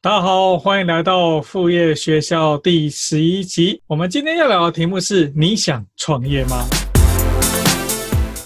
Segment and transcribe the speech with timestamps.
[0.00, 3.82] 大家好，欢迎来到副业学校第十一集。
[3.88, 6.64] 我们今天要聊的题目是：你想创业吗？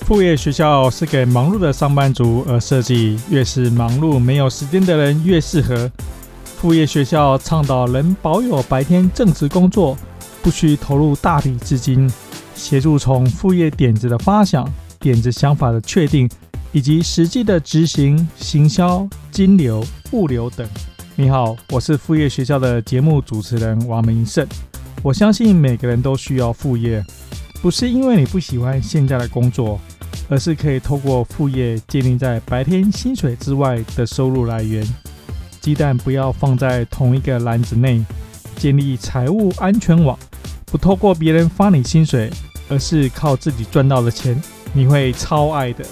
[0.07, 5.91] 副业学校是给忙碌的上班族而设计，越是忙碌没有时间的人越适合。
[6.43, 9.95] 副业学校倡导能保有白天正职工作，
[10.41, 12.11] 不需投入大笔资金，
[12.55, 14.67] 协助从副业点子的发想、
[14.99, 16.27] 点子想法的确定，
[16.73, 20.67] 以及实际的执行、行销、金流、物流等。
[21.15, 24.47] 你好，我是副业学校的节目主持人王明胜。
[25.03, 27.05] 我相信每个人都需要副业，
[27.61, 29.79] 不是因为你不喜欢现在的工作，
[30.31, 34.87] 而是可以透过副业建立在白天薪水之外的收入来源。
[35.61, 38.03] 鸡蛋不要放在同一个篮子内，
[38.57, 40.19] 建立财务安全网，
[40.65, 42.31] 不透过别人发你薪水，
[42.71, 44.43] 而是靠自己赚到的钱，
[44.73, 45.85] 你会超爱的。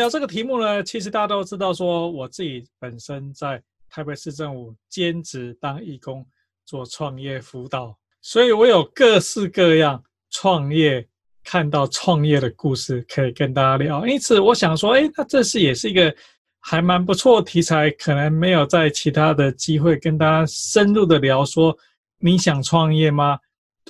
[0.00, 6.26] 聊这个题目呢，其实大家都知道，说我自己本身在台北市政府兼职当义工，
[6.64, 11.06] 做创业辅导，所以我有各式各样创业
[11.44, 14.06] 看到创业的故事可以跟大家聊。
[14.06, 16.14] 因此，我想说，哎，那这是也是一个
[16.60, 21.44] 还蛮不错的题材，可能没有在其他的机会跟大家深入的聊。
[21.44, 21.76] 说
[22.18, 23.38] 你想创业吗？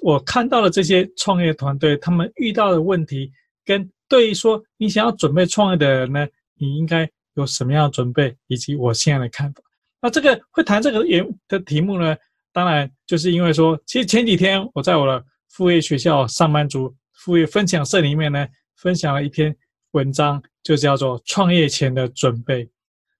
[0.02, 3.30] 我看到了这些创业团队，他们遇到的问题
[3.64, 3.88] 跟。
[4.10, 6.26] 对于说你想要准备创业的人呢，
[6.58, 9.62] 你应该有什么样的准备，以及我现在的看法。
[10.02, 12.16] 那这个会谈这个题的题目呢，
[12.52, 18.44] 当然就是因为说，其实前几天我在我的副业学校上班族副业分享社里面呢，
[18.76, 19.54] 分享了一篇
[19.92, 22.64] 文章，就叫做《创业前的准备》。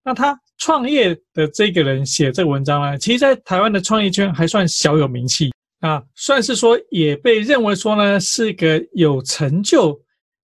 [0.03, 10.01] 那他创业的这个人写这个文章呢，其实在台湾的创业圈还算小有名气啊，算是说也被认为说呢是一个有成就。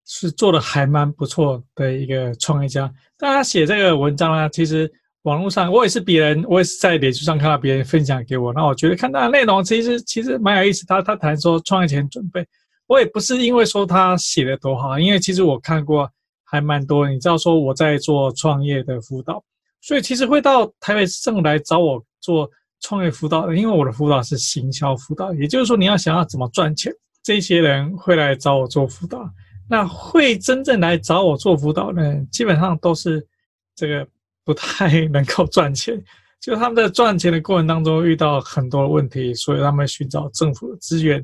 [0.07, 4.91] 是做的还蛮不错的一个创业家，但他写这个文章呢，其实
[5.23, 10.87] 网络上我也是别人，我也是在脸书上看到别人分享给我，那我觉得看他的内容其实其实蛮有意思。
[10.87, 12.47] 他他谈说创业前准备，
[12.87, 16.09] 我也不是因为说他写的多好，因为其实我看过
[16.45, 19.43] 还蛮多，你知道说我在做创业的辅导，
[19.81, 22.49] 所以其实会到台北市政府来找我做
[22.81, 26.93] 创业辅导，因为我的辅导是行销辅导，也就是说你要想要怎么赚钱，
[27.25, 29.29] 这些人会来找我做辅导。
[29.69, 33.27] 那会真正来找我做辅导呢，基本上都是
[33.75, 34.07] 这个
[34.45, 36.01] 不太 能够赚钱，
[36.41, 41.17] 就他们在赚钱的过程当中遇到很多问题，所以他们寻找政府的资源，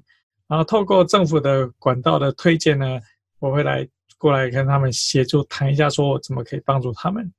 [0.48, 2.98] 然后透过政府的管道的推荐呢，
[3.38, 3.88] 我会来
[4.18, 7.32] 过来跟他们协助谈一下，说我怎么可以帮助他们。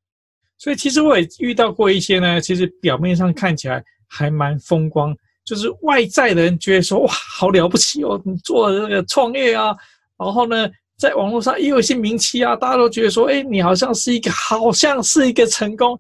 [0.58, 9.76] 所以其实我也遇到过一些呢，其实表面上看起来还蛮风光，就是外在的人觉得说哇，好了不起哦，你做了这个创业啊，
[10.18, 10.70] 然后呢。
[11.04, 16.00] 在网络上也有一些名气啊，大家都觉得说，哎，你好像是一个，好像是一个成功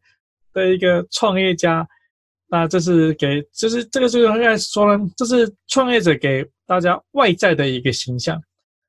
[0.53, 1.85] 的一个创业家。
[2.47, 8.41] 那这是给，就是这个就是应该说呢，这是创业者给大家外在的一个形象。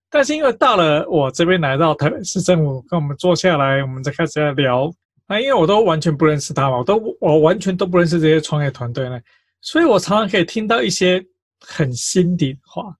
[0.08, 4.88] 但是因为到了我这边来到台北市政府，跟我们坐下来，我们再开始来聊。
[5.26, 9.18] 那因为我都完全不认识他嘛，我都我完全都不认识这些创业团队呢，
[9.60, 11.20] 所以我常常可以听到一些
[11.58, 12.94] 很心底的话。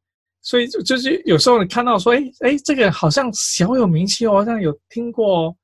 [0.45, 5.57] 所以就就是有时候你看到说，哎哎，这个好像小有名气哦，好像有听过哦。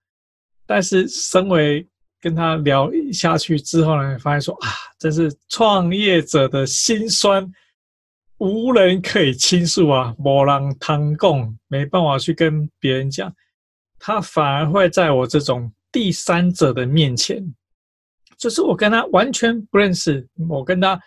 [0.67, 1.87] 但是身为
[2.19, 4.69] 跟他聊下去之后呢，发现说啊，
[4.99, 7.47] 这是创业者的辛酸，
[8.39, 13.31] 无人可以倾诉啊，没人通讲，没办法去跟别人讲，
[13.99, 17.45] 他反而会在我这种第三者的面前，
[18.39, 20.99] 就是我跟他完全不认识，我跟他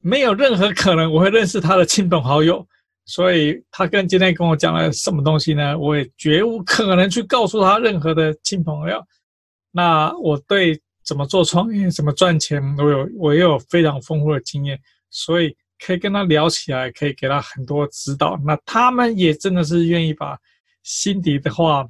[0.00, 2.64] 没有任何可能我会认识他的亲朋好友。
[3.06, 5.78] 所以他跟今天跟我讲了什么东西呢？
[5.78, 9.02] 我也绝无可能去告诉他任何的亲朋友。
[9.70, 14.78] 那我对怎么做创业、怎么赚钱，我有我也有非常丰富的经验，
[15.08, 18.38] 所以可以跟他聊起来，可以给他很多指导。
[18.44, 20.38] 那他们也真的是愿意把
[20.82, 21.88] 心底的话，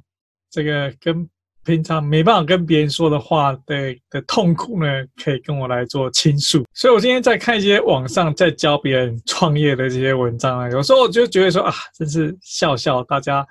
[0.49, 1.29] 这个跟。
[1.67, 4.87] 平常没办法跟别人说的话的的痛苦呢，
[5.21, 6.63] 可以跟我来做倾诉。
[6.73, 13.45] 所以我今天在看一些网上在教别人创业的这些文章啊，有时候我就觉得说啊，真是笑笑，大家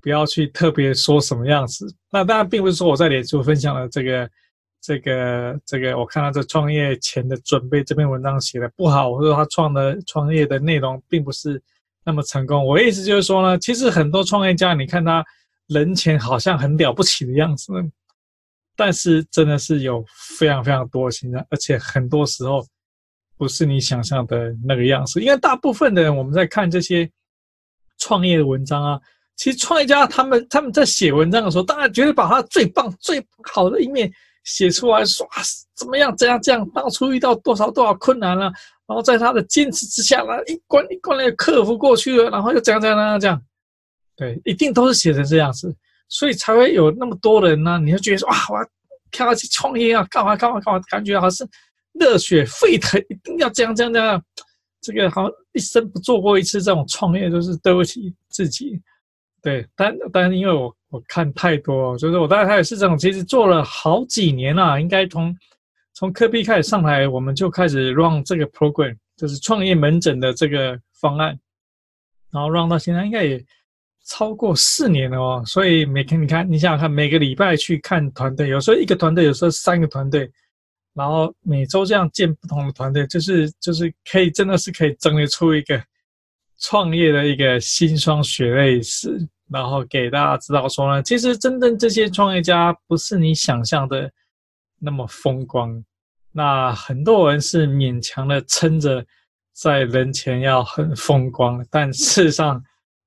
[0.00, 1.92] 不要去特别说什么样子。
[2.12, 4.30] 那当然并不是说我在脸书分享了这个
[4.80, 11.60] 这个这个，我看到这创业前的准备这篇文章写的不好，或者他创的创业的内容并不是
[12.04, 12.64] 那么成功。
[12.64, 15.24] 我的意思就是说呢，其实很多创业家，你看他。
[15.70, 17.72] 人前好像很了不起的样子，
[18.76, 20.04] 但是真的是有
[20.36, 22.66] 非常非常多的心酸，而且很多时候
[23.36, 25.20] 不是你想象的那个样子。
[25.22, 27.08] 因为大部分的人，我们在看这些
[27.98, 29.00] 创业的文章啊，
[29.36, 34.10] 其实创业家他们他们在写文章的时候，当然绝对把他最棒最好的一面
[34.44, 35.42] 写出来说，说啊
[35.76, 38.52] 怎么样，怎样这样，当初遇到多少多少困难了，
[38.86, 43.42] 然后在他的坚持之下呢，一关一关的克服过去了，然后又怎样怎样怎样这样，
[44.20, 45.74] 对，一定都是写成这样子，
[46.10, 48.68] 所以才会有那么多人呢，你就觉得说哇，我要
[49.10, 51.50] 跳下去创业啊，干嘛干嘛干嘛，感觉好像是
[51.94, 54.22] 热血沸腾，一定要这样这样这样，
[54.82, 58.78] 这个好像一生不做过一次这种创业，就是对不起自己。
[59.40, 65.34] 对，但但是因为我我看太多，就是我在台北市政府其实做了好几年了，应该从
[65.94, 71.38] 从科比开始上来，我们就开始 run 这个 program，就是创业门诊的这个方案，
[72.30, 73.42] 然后 run 到现在应该也
[74.10, 75.42] 超过四年了哦。
[75.46, 80.30] 所以每天你看，你想想看，每个礼拜去看团队，有时候一个团队，有时候三个团队，
[80.94, 85.82] 然后每周这样见不同的团队，就是就是可以真的是可以整理出一个。
[86.62, 89.18] 创业的一个辛酸血泪史，
[89.48, 94.12] 然后给大家知道说呢，其实真正这些创业家不是你想象的
[94.78, 95.82] 那么风光，
[96.32, 99.02] 那很多人是勉强的撑着
[99.54, 102.62] 在人前要很风光，但事实上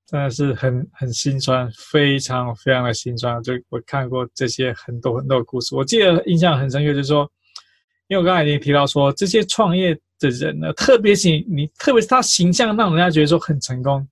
[0.07, 3.41] 真的是很很辛酸，非常非常的辛酸。
[3.43, 7.29] 就我看过这些很多很多故事，我记得印象很深刻，就是说，
[8.07, 9.99] 因为我刚才已经提到说这些创业。
[10.19, 14.07] 的人呢，特别是你，特别是他形象让人家觉得说很成功。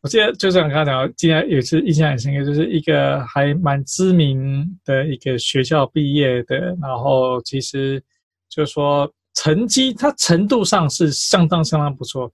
[0.00, 8.02] 我记得就像刚才讲，今天有一次印象很深刻，就是一个还蛮知名的一个学校毕业的，然后其实
[8.48, 12.32] 就是说成绩，他程度上是相当相当不错。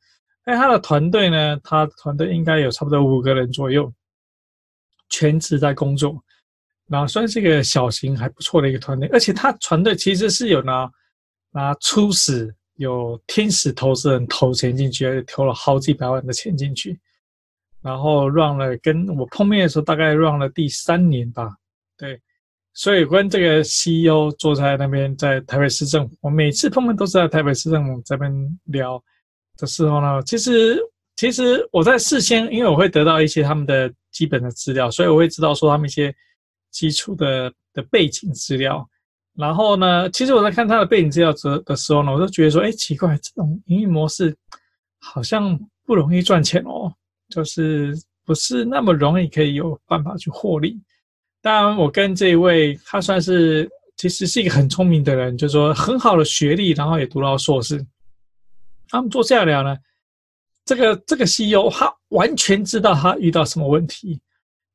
[0.50, 3.92] 那他的团队呢，他团队应该有差不多五个人左右，
[5.10, 6.24] 全职在工作，
[6.86, 10.90] 然后算是一个小型还不错的一个团队，而且他团队其实是有拿
[11.50, 16.98] 拿初始有天使投资人投钱进去，而且投了好几百万的钱进去，
[17.82, 21.54] 然后 run 了，跟我碰面的时候大概 run 了第三年吧，
[21.98, 22.18] 对，
[22.72, 29.04] 所以跟这个 CEO 坐在那边，在台北市政府，我每次碰面都是在台北市政府这边聊。
[29.58, 30.80] 的时候呢，其实
[31.16, 36.14] 其实我在事先，因为我会得到一些他们的基本的资料，所以我会知道说他们一些
[36.70, 38.88] 基础的的背景资料。
[39.36, 44.34] 然后呢，其实我在看他的背景资料的的时候呢，我就觉得说，哎，奇怪，这种营运模式
[45.00, 46.92] 好像不容易赚钱哦，
[47.28, 47.94] 就是
[48.24, 50.80] 不是那么容易可以有办法去获利。
[51.40, 57.84] 当然，我跟这一位他算是其实是一个很聪明的人，就是说很好的学历，然后也读到硕士。
[58.88, 59.76] 他们坐下来聊呢，
[60.64, 64.20] 这个这个 CEO 他完全知道他遇到什么问题。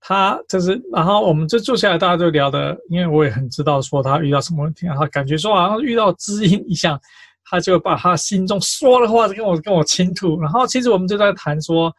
[0.05, 6.99] 他就是，然后我们就坐下来，大家就聊的，因为我也很知道说他遇到什么问题，然后感觉说好像遇到知音一样，
[7.45, 10.41] 他就把他心中说的话跟我跟我倾吐。
[10.41, 11.89] 然后其实我们就在谈说，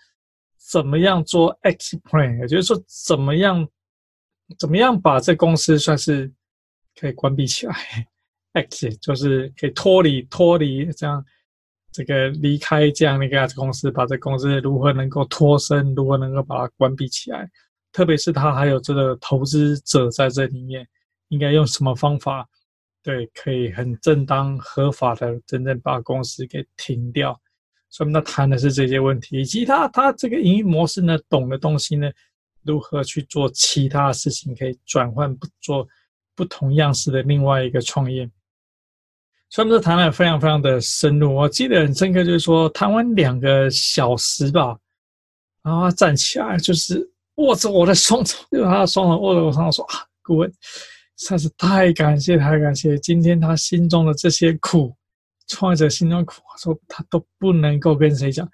[0.70, 3.66] 怎么样做 X plan，也就是说怎么样
[4.58, 6.30] 怎么样把这公司算是
[7.00, 7.74] 可以关闭起来
[8.52, 11.24] ex 就是可以脱离脱离这样
[11.94, 17.48] 这个离开这样的一个公司，把这公司如何能够脱身，如何能够把它关闭起来。
[17.92, 20.84] 特别是他还有这个投资者在这里面，
[21.28, 22.44] 应该用什么方法，
[23.00, 27.40] 对，可以很正当合法的真正把公司给停掉。
[27.88, 32.10] 所以，我们谈的是这些问题，以及他他这个营运模式呢，懂的东西呢，
[32.64, 35.86] 如何去做其他事情，可以转换不做
[36.34, 38.28] 不同样式的另外一个创业。
[39.50, 41.34] 所以，我们谈的非常非常的深入。
[41.34, 44.76] 我记得很深刻，就是说谈完两个小时吧，
[45.62, 47.10] 然后他站起来就是。
[47.38, 50.48] 握着我的双手，用他的双手握着我双手说：“啊，顾问，
[51.18, 52.96] 实在是太感谢，太感谢！
[52.98, 54.94] 今天他心中的这些苦，
[55.48, 58.48] 创业者心中的苦，说他都不能够跟谁讲，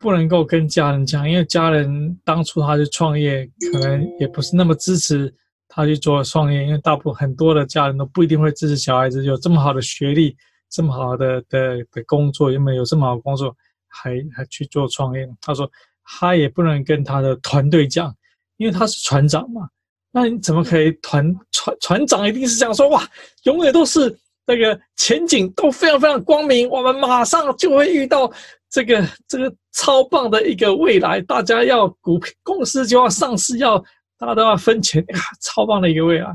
[0.00, 5.32] 不能够跟家人讲，因为家人当初他去创业，可能也不是那么支持
[5.68, 10.36] 他去做创业，因为大部分很多的家人都不一定会支持小孩子有这么好的学历，
[10.70, 13.54] 这么好的的的工作，因为有这么好的工作，
[13.88, 15.28] 还还去做创业。
[15.40, 15.70] 他说。”
[16.08, 18.14] 他也不能跟他的团队讲，
[18.58, 19.68] 因为他是船长嘛。
[20.12, 23.04] 那你怎么可以团船船长一定是这样说哇？
[23.42, 28.32] 永远都是那个前景都非常非常光明，我们马上就会遇到
[28.70, 31.20] 这个这个超棒的一个未来。
[31.22, 33.84] 大家要股票公司就要上市，要
[34.18, 36.32] 大家都要分钱呀，超棒的一个未来。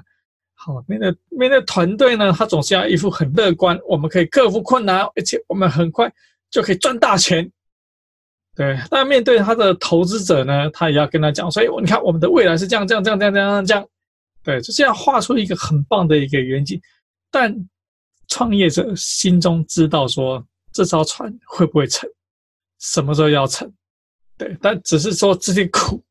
[0.54, 6.12] 好，面对面对团队呢，他总是要一副很乐观，我们可以克服困难，而且我们很快
[6.52, 7.52] 就可以赚大钱。
[8.54, 13.88] 对，但面对他的投资者呢，他也要跟他讲，所以你看，我们的未来是这样，这样，这样，这样，这样，这样，
[14.44, 16.80] 对，就这样画出一个很棒的一个远景。
[17.32, 17.56] 但
[18.28, 22.08] 创业者心中知道说，这艘船会不会沉，
[22.80, 23.72] 什么时候要沉？
[24.38, 26.04] 对，但只是说这些苦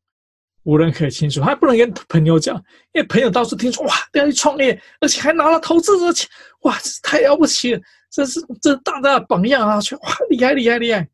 [0.63, 2.55] 无人可以清楚，他不能跟朋友讲，
[2.93, 6.29] 因为朋友到处听说哇，要去创业，而且还拿了投资者钱，
[6.61, 9.81] 哇，这太了不起了，这是这大大的榜样啊！
[9.81, 11.07] 去哇，厉害厉害厉害。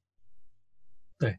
[1.18, 1.38] 对，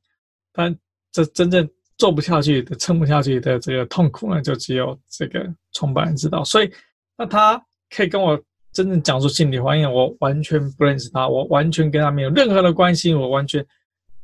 [0.52, 0.74] 但
[1.12, 6.42] 这真正做不下去的、撑不下去的这个痛苦呢，就只有这个创办人知道。
[6.42, 6.72] 所以，
[7.16, 7.62] 那他
[7.94, 8.40] 可以跟我
[8.72, 13.62] 真正讲出心里话，因为我完全不认识他，我完全跟他没有任何的关系，我完全。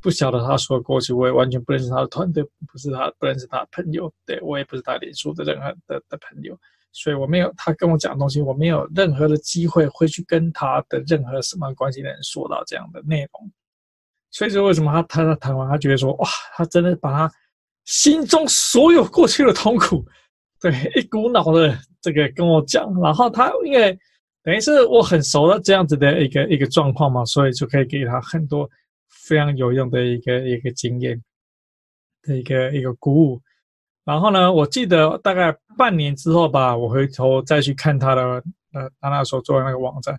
[0.05, 6.55] 不晓得他说的过去，我也完全不认识他的团队，不是他不认识他的朋友，对，我也不是他脸书的任何的的朋友，
[6.91, 13.51] 所以我没有他跟我讲的东西，我没有任何的机会会去跟他的任何什么关系的人说到这样的内容。
[14.29, 17.33] 所以说，为什么他他他谈完，他觉得说哇，他真的把他
[17.85, 20.05] 心中所有过去的痛苦，
[20.61, 23.97] 对，一股脑的这个跟我讲，然后他因为
[24.43, 28.69] 等于是我很熟的这样子的一个一个状况嘛，所以就可以给他很多。
[29.25, 31.19] 非常有用的一个一个经验
[32.21, 33.41] 的一个一个鼓舞，
[34.03, 38.21] 然后呢，我记得大概半年之后吧，我回头再去看他的
[38.73, 40.15] 呃，他那时候做的那个网站，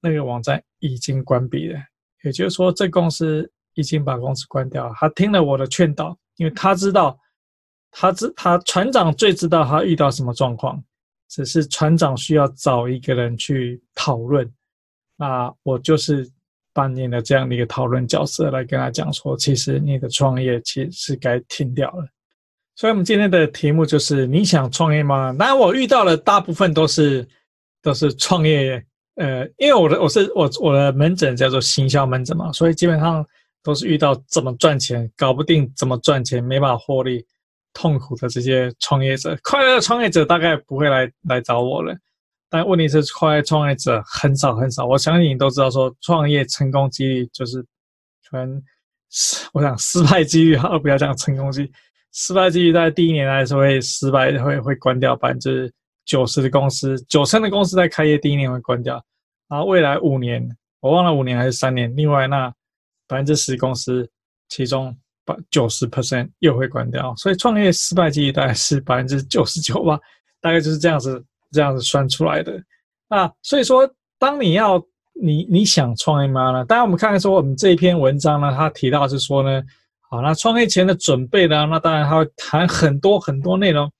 [0.00, 1.78] 那个网站已经关闭了，
[2.24, 4.94] 也就是说，这公司已经把公司关掉了。
[4.96, 7.18] 他听了我的劝导，因为他知道，
[7.90, 10.82] 他知他船长最知道他遇到什么状况，
[11.28, 14.50] 只是船长需要找一个人去讨论，
[15.16, 16.30] 那我就是。
[16.76, 22.06] 扮演的这样的一个讨论角色来跟他讲说，其实你的创业其实是该停掉了。
[22.74, 25.34] 所以，我们今天的题目就是你想创业吗？
[25.38, 27.26] 那，我遇到的大部分都是
[27.80, 33.26] 都是创业，呃，因为我的我是我我的门诊叫做行销门诊嘛，所以基本上
[33.62, 37.24] 都是遇到怎么赚钱搞不定，怎么赚钱没办法获利，
[37.72, 39.34] 痛苦的这些创业者。
[39.42, 41.96] 快乐的创业者大概不会来来找我了。
[42.48, 44.86] 但问题是，创业创业者很少很少。
[44.86, 47.64] 我相信你都知道，说创业成功几率就是
[48.22, 48.62] 全，
[49.52, 51.72] 我想失败几率好，不要讲成功几率，
[52.12, 55.72] 失败几率在第一年来说会失败，会会关掉百分之
[56.04, 59.04] 九十的公司，九成的公司在开业第一年会关掉，
[59.48, 60.48] 然后未来五年，
[60.78, 62.48] 我忘了五年还是三年，另外那
[63.08, 64.08] 百分之十公司，
[64.48, 69.98] 其中百九十 percent 又会关掉，所以创业失败几率大概是百分之九十九吧，
[70.40, 71.24] 大概就是这样子。
[71.52, 72.52] 这样子算出来的
[73.08, 73.88] 啊，所以说，
[74.18, 74.82] 当你要
[75.20, 76.64] 你你想创业吗呢？
[76.64, 79.62] 当然，我们看看说，我们这一篇文章呢，他提到是说呢，
[80.10, 83.90] 好，那创业前的准备呢，那当然他会谈很多很多内容，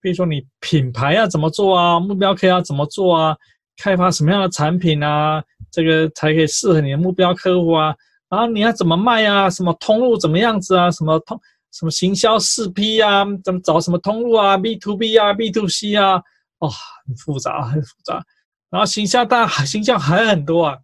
[0.00, 3.36] 比如说你品牌要怎么做啊，目标客要怎么做啊，
[3.76, 7.94] 开发什么样的产品啊，这个才可以适合你的目标客户啊，
[8.30, 11.38] 然后你要怎么卖啊，什么通路怎么样子啊，什么通
[11.72, 16.22] 什么行销四 P 啊，怎么找什么通路啊，B to B 啊，B to C 啊。
[16.66, 16.72] 哇、
[17.06, 18.24] 很复杂，很复杂。
[18.70, 20.78] 然后形象，当然形象还很多啊。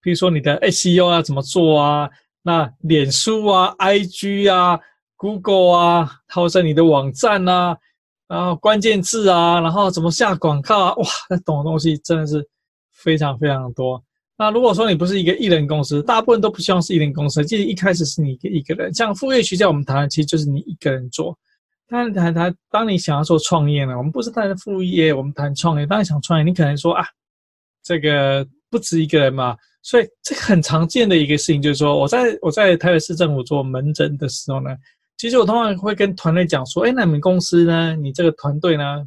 [0.00, 2.08] 比如说你的 SEO 要怎么做啊？
[2.42, 4.78] 那脸书啊、IG 啊、
[5.16, 7.76] Google 啊，或者你的网站啊，
[8.28, 10.94] 然后关键字啊，然后怎么下广告啊？
[10.96, 12.46] 哇，那懂的东西真的是
[12.92, 14.02] 非常非常多。
[14.36, 17.44] 那如果说你不是一个艺人公司，大部分都不希望是艺人公司。
[17.44, 21.38] 其实一开始是你一个一个人，像副业学校我们谈，其实就是你一个人做。
[21.86, 25.86] 当然，谈谈，当你想要做创业呢，我们不是谈副业，我们谈创业。
[25.86, 27.04] 当你想创业，你可能说啊，
[27.82, 34.70] 这个不止一个人嘛，所以这很常见的一个事情就是说，我在我在台北市政府做门诊的时候呢，
[35.18, 39.06] 其实我通常会跟团队讲说，哎，那你们公司呢，你这个团队呢，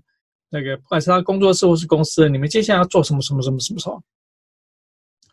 [0.49, 3.99] 那个不管是他工作室或是公司，你们接下来要做什么什么什么什么什么，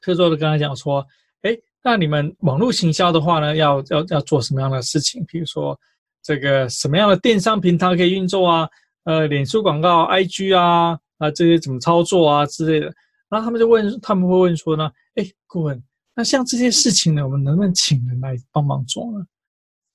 [0.03, 1.07] 所以说就跟他讲说，
[1.43, 5.23] 哎，那你们网络行销的话呢，要要要做什么样的事情？
[5.27, 5.79] 比如说。
[6.25, 8.69] 这个什么样的电商平台可以运作啊？
[9.05, 12.87] 呃，脸书广告、IG 啊，啊这些怎么操作啊之类的。
[13.29, 15.83] 然后他们就问，他们会问说呢，哎，顾问，
[16.15, 19.27] 那像这些事情呢，我们能不能请人来帮忙做呢？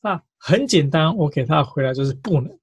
[0.02, 2.56] 那很简单，我给他回答就是不能。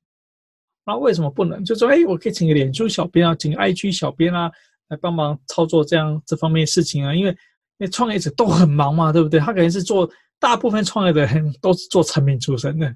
[0.85, 1.65] 那为什么不能？
[1.65, 4.49] 就说，哎，我可以请个脸书小编啊，请个 IG 小编啊，
[4.89, 7.37] 来帮忙操作这样这方面事情啊，因为
[7.77, 9.41] 那创业者都很忙嘛，对不对？
[9.41, 10.09] 他肯定是做
[10.39, 12.95] 大部分创业的人都是做产品出身的。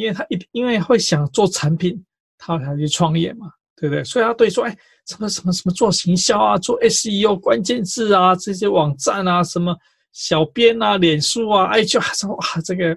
[0.00, 2.02] 因为他一因为会想做产品，
[2.38, 4.02] 他才去创业嘛，对不对？
[4.02, 4.76] 所以他对说，哎，
[5.06, 9.76] 什么什么什么做行销啊，做 SEO 关键字啊，这些网站啊，什么
[10.12, 12.88] 小编啊，脸书啊，哎，就说哇，这个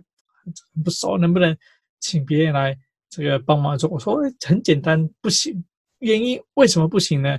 [0.73, 1.55] 很不熟，能不能
[1.99, 2.77] 请别人来
[3.09, 3.89] 这个帮忙做？
[3.89, 5.63] 我说很简单，不行。
[5.99, 7.37] 原因为什么不行呢？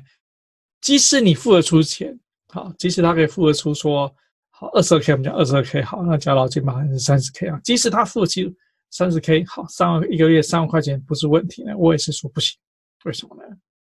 [0.81, 2.19] 即使你付得出钱，
[2.49, 4.15] 好，即使他可以付得出说
[4.51, 7.59] 好二十二 K，我们讲二十二 K，好，那加劳健保还是三十 K 啊？
[7.65, 8.55] 即使他付得起。
[8.95, 11.73] 三十 K 好，三万一个月三万块钱不是问题呢。
[11.77, 12.57] 我也是说不行，
[13.05, 13.43] 为什么呢？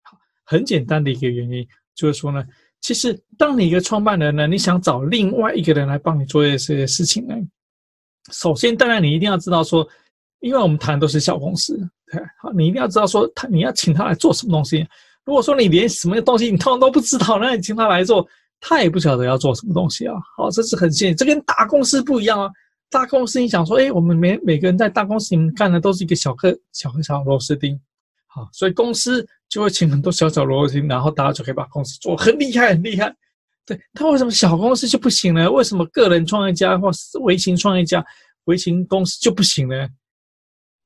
[0.04, 2.42] 好，很简单的一个原因就是说呢，
[2.80, 7.36] 其实当你一个创办人呢，你想找另外一个人来帮你做这些事情呢，
[8.32, 9.86] 首先当然你一定要知道说，
[10.40, 11.78] 因为我们谈的都是小公司，
[12.10, 14.88] 对，好，你一定要知道说他你要请他来做什么东西。
[15.26, 18.26] 如果说你连什么东西你通常都不知道，那你请他来做，
[18.62, 20.16] 他也不晓得要做什么东西啊。
[20.38, 22.50] 好，这是很现实，这跟大公司不一样啊。
[22.94, 27.78] 大公司你想说，哎，我们每每个人在大公司里面干的都是一个小个小个小螺丝钉，
[28.28, 33.12] 好，所以公司就会请很多小小螺丝钉，然后大家就可以把公司做很厉害很厉害。
[33.66, 35.50] 对，他为什么小公司就不行呢？
[35.50, 38.06] 为什么个人创业家或是微型创业家、
[38.44, 39.76] 微型公司就不行呢？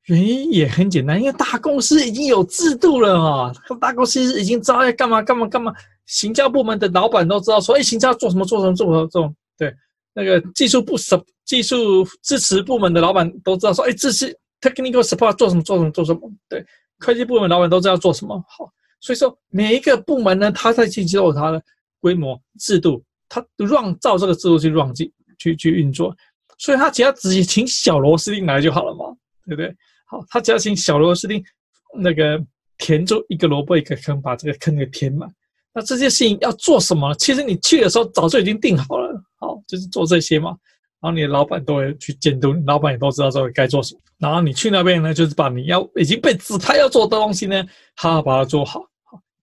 [0.06, 5.70] 原因也很简单，因为大公司已经有制度了啊，大公司已经知道要干嘛干嘛干嘛，
[6.06, 9.74] 行销部门的老板都知道说，哎，行销做什么做什么做什么做什么，对，
[10.18, 10.96] 那个技术部、
[11.44, 16.64] 技术支持部门的老板都知道说，哎，这是 technical support 做什么做什么做什么，对，
[16.98, 18.68] 会计部门老板都知道做什么，好，
[19.00, 21.62] 所以说每一个部门呢，他在进行有他的。
[22.00, 26.16] 规模制度，他让照这个制度去让进去去运作，
[26.56, 29.06] 所以他只要直接请小螺丝钉来就好了嘛，
[29.46, 29.76] 对不对？
[30.06, 31.44] 好，他只要请小螺丝钉
[31.98, 32.40] 那个
[32.78, 35.28] 填住一个萝卜一个坑，把这个坑给填满。
[35.78, 37.14] 那这些事情要做什么？
[37.14, 40.50] 其实你去的时候早就已经定好了，好，就是做这些嘛。
[41.00, 44.00] 然后你的老板都会去监督，老板也都知道说该做什么。
[44.18, 48.82] 然后你去那边呢，就是把你要已经被指派要做的东西呢，好好把它做好。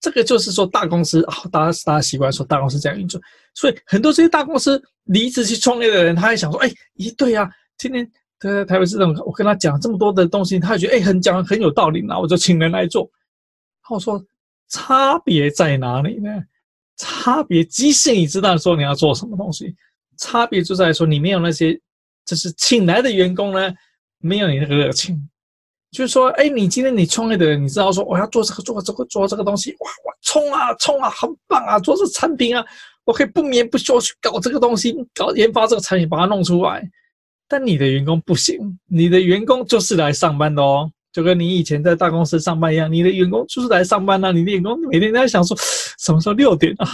[0.01, 3.21] 这个就是说大公司啊，大家大家习惯说大公司这样运作，
[3.53, 8.05] 所以很多这些大公司离职去创业的人，他还想说，哎，咦，对呀、今天
[8.37, 13.09] 他在台北市政府，我跟他讲这么多的东西，他也觉得哎，很讲很有道理，那我就请人来做。
[13.89, 14.21] 我说
[14.69, 16.29] 差别在哪里呢？
[16.97, 19.75] 差别，即使你知道说你要做什么东西，
[20.17, 21.79] 差别就在说你没有那些，
[22.25, 23.73] 就是请来的员工呢，
[24.19, 25.29] 没有你那个热情。
[25.91, 32.65] 就是说，哎，你今天你创业的人，你知道说我要做这个做这个做这个东西，哇我冲啊冲啊，很棒啊，做这产品啊，
[33.05, 36.89] 我可以不眠不休去搞这个东西，搞研发这个产品，把它弄出来。
[37.47, 45.55] 但你的员工不行，你的员工就是来上班的哦，就跟你以前在大公司上班一样，你的员工就是来上班的，你的员工每天在想说
[45.97, 46.85] 什么时候六点啊，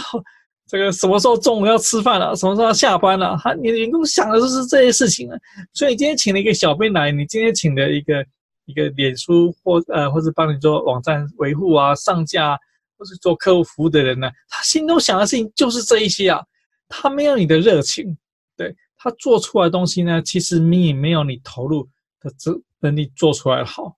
[0.68, 5.36] 这个什么时候中午要吃饭了，什么时候要下班了，哈， 你的员工想的就是这些事情啊。
[5.72, 8.24] 所以今天请了一个小编来，你今天请了一个。
[8.66, 12.56] 一个脸书或呃，或者帮你做网站维护啊、上架啊，
[12.96, 16.40] 或是做客户服务的人呢，他心中想的事情就是这一些啊。
[16.88, 18.16] 他没有你的热情，
[18.56, 21.88] 对，他做出来的东西呢，其实你也没有你投入
[22.20, 23.96] 的这能力做出来好。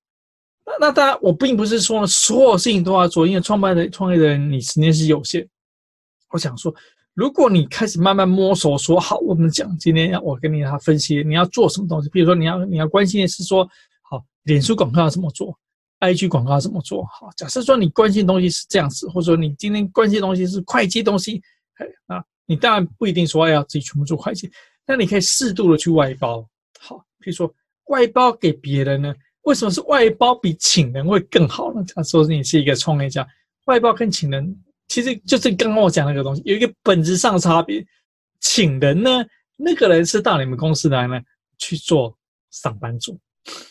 [0.66, 5.46] 那那当然，我并不是说，所有事情都要做，因为创办的创业的人你时间是有限。
[6.30, 6.74] 我想说，
[7.14, 13.68] 如果你开始慢慢摸索，说好，我们讲今天要我跟你他分析你要做什么东西，比如说你要你要关心的是说。
[14.06, 15.58] 好脸书广告要怎么做
[16.00, 17.06] ？IG 广告要怎么做？
[17.06, 21.40] 好，假设说你关心的东西是这样子，或者说你今天关心的东西是会计东西，
[21.76, 24.52] 哎，那你当然不一定说要自己全部做会计，
[24.86, 26.46] 那你可以适度的去外包。
[26.78, 27.50] 好，比如说
[27.86, 29.14] 外包给别人呢？
[29.44, 31.82] 为什么是外包比请人会更好呢？
[31.84, 33.26] 假设你是一个创业家，
[33.66, 34.54] 外包跟请人
[34.88, 37.84] 其实就是刚刚我讲那个东西，有一个本质上的差别。
[38.40, 39.24] 请人呢，
[39.56, 41.18] 那个人是到你们公司来呢
[41.56, 42.14] 去做
[42.50, 43.18] 上班族。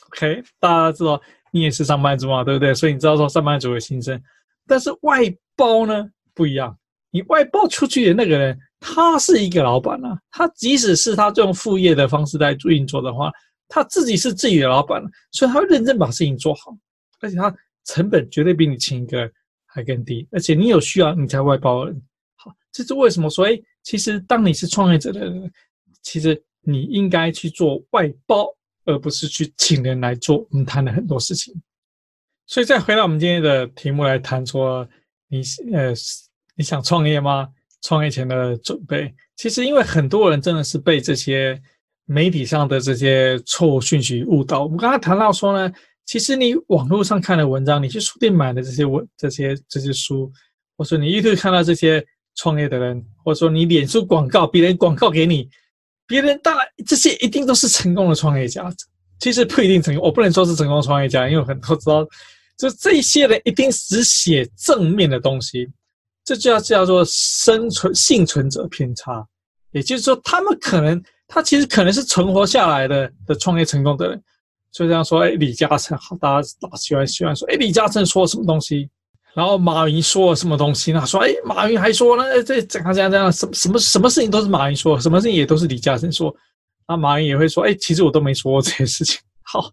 [0.10, 2.74] OK，大家知道你也是上班族嘛，对不对？
[2.74, 4.20] 所以你知道说上班族的心声。
[4.66, 5.20] 但是外
[5.56, 6.76] 包呢不一样，
[7.12, 13.32] 你外包出去的那个人，他是一个老板啊，他即使是他用副业的方式在运作的话，
[13.68, 16.78] 他自己是自己的老板，所以他会认真把事情做好，
[17.20, 19.32] 而且他成本绝对比你请一个
[19.66, 21.86] 还更低，而且你有需要你才外包。
[22.36, 23.30] 好，这是为什么？
[23.30, 25.52] 所以其实当你是创业者的人，
[26.02, 28.48] 其实你应该去做外包。
[28.86, 31.56] 而不是去请人来做，我们谈了很多事情，
[32.46, 34.86] 所以再回到我们今天的题目来谈，说
[35.30, 35.42] 你
[35.74, 35.94] 呃
[36.58, 37.48] 你想创业吗？
[37.82, 41.58] 创业前的准备，其实因为很多人真的是被这些
[42.06, 44.64] 媒体上的这些错误讯息误导。
[44.64, 45.74] 我们刚才谈到说呢，
[46.06, 50.32] 其实你网络上看的文章，你去书店买的这些文这些这些书，
[50.78, 55.50] 或者说你 YouTube 看到这些创业的人，或者说你脸书广告别人广告给你。
[56.06, 58.70] 别人当然这些一定都是成功的创业家，
[59.20, 60.04] 其实不一定成功。
[60.04, 62.06] 我不能说是成功创业家，因为很多知道，
[62.58, 65.70] 就这些人一定只写正面的东西，
[66.26, 69.26] 这就要叫做生存幸存者偏差。
[69.72, 71.02] 也就是说，他们可能
[71.34, 74.24] 他其实可能是存活下来的的创业成功的人。
[74.72, 78.90] 就这样说，哎，李嘉诚，好，大家大喜欢喜欢说，哎，李嘉诚说什么东西？
[79.34, 81.04] 然后马云说了什么东西呢？
[81.08, 86.36] 说，哎，马云还说呢，这怎样怎样怎样，什么什么什么事情都是马云说，什么事情也都是李嘉诚说。
[86.88, 89.20] 那马云也会说，哎，其实我都没说过这些事情。
[89.42, 89.72] 好，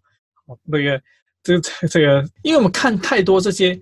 [0.65, 1.01] 那个，
[1.43, 3.79] 这个这个，因为我们看太多这些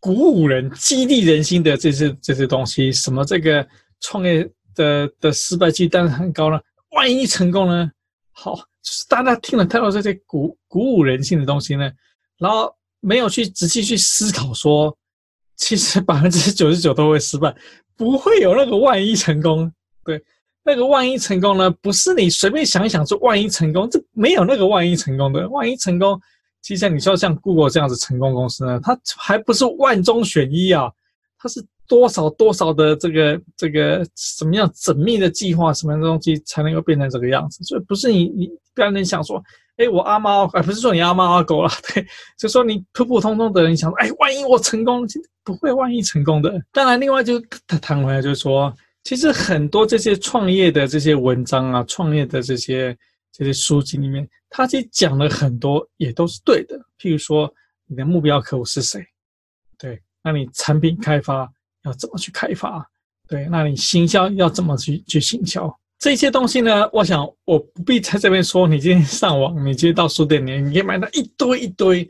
[0.00, 3.66] 鼓舞人、激励人心的这些这些东西，什么这个
[4.00, 6.60] 创业的的失败率当然很高了，
[6.94, 7.90] 万一成功呢？
[8.32, 11.90] 好，就是大家听了太多这些鼓鼓舞人心的东西呢，
[12.38, 14.96] 然后没有去仔细去思考说，
[15.56, 17.54] 其实百分之九十九都会失败，
[17.96, 19.70] 不会有那个万一成功。
[20.04, 20.22] 对，
[20.64, 25.48] 那个万一成功呢，不是你随便想一想说万一成功，这没有那个万一成功的。
[25.48, 26.20] 万一成功，
[26.62, 30.90] 其实像你说像 Google 这样子成功公司呢，它还不是万中选一啊，
[31.38, 31.64] 它是。
[31.86, 37.62] 多少多少的这个这个什么样缜密的计划，什么样的东西才能够变成这个样子？
[37.64, 39.42] 所以不是你你不要你想说，
[39.76, 42.06] 哎，我阿猫，哎，不是说你阿猫阿狗了， 对，
[42.38, 45.06] 就说你普普通通的人想说，哎，万一我成功，
[45.42, 46.58] 不会万一成功的。
[46.72, 52.96] 当然，另外就他谈回来就是说，其实很多这些创业的这些文章啊，创业的这些
[53.30, 56.78] 这些书籍里面，他其实讲了很多也都是对的。
[56.98, 57.52] 譬如说，
[57.86, 59.04] 你的目标客户是谁？
[59.76, 61.46] 对，那你产品开发。
[61.84, 62.86] 要怎么去开发？
[63.28, 65.74] 对，那你行销要怎么去去行销？
[65.98, 66.86] 这些东西呢？
[66.92, 68.68] 我想我不必在这边说。
[68.68, 72.06] 你今天上网，你今天到书店里，你可以买到一堆一堆。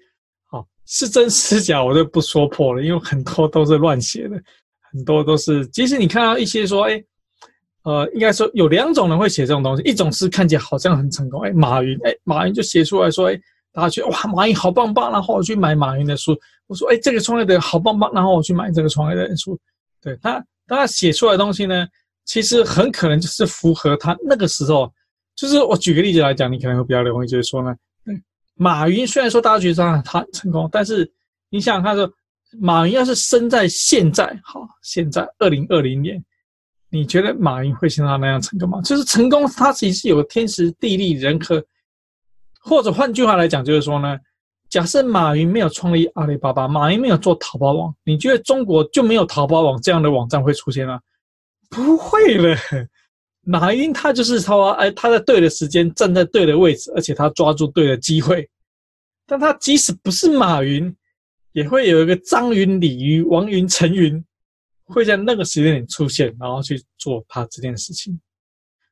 [0.50, 4.42] 好，是真是假，我就不说破了，因为很多都是乱写的，
[4.90, 5.64] 很多都是。
[5.68, 7.04] 即使你看到一些说，哎，
[7.84, 13.40] 呃，应该说有两种人会写这种东西，一种是看起来好像很成功，哎，马云，哎，马云就写出来说，哎，
[13.72, 16.36] 大家觉得哇，马云好棒棒，然后我去买马云的书。
[16.66, 19.58] 我说，哎，这个创业的好棒棒，然后我去买这个创业的书。
[20.00, 21.86] 对他，他写出来的东西呢，
[22.24, 24.90] 其实很可能就是符合他那个时候。
[25.36, 27.74] 就是我举个例子来讲，你可能会比较容易，就是说呢，
[28.54, 31.10] 马云虽然说大家觉得他他成功，但是
[31.50, 32.10] 你想想看，说
[32.60, 36.24] 马云要是生在现在，好，现在二零二零年，
[36.88, 38.80] 你觉得马云会像他那样成功吗？
[38.82, 41.62] 就是成功，他其实有天时地利人和，
[42.60, 44.18] 或者换句话来讲，就是说呢。
[44.74, 50.98] 假设马云没有创立阿里巴巴，马云没有做淘宝网，你觉得中国就没有淘宝网这样的网站会出现吗？
[51.70, 52.58] 不会了，
[53.46, 58.50] 马云他就是说，哎，他在对的时间站在对的位置，而且他抓住对的机会。
[59.28, 60.92] 但他即使不是马云，
[61.52, 64.20] 也会有一个张云、李云、王云、陈云
[64.86, 68.18] 会在那个时间点出现，然后去做他这件事情。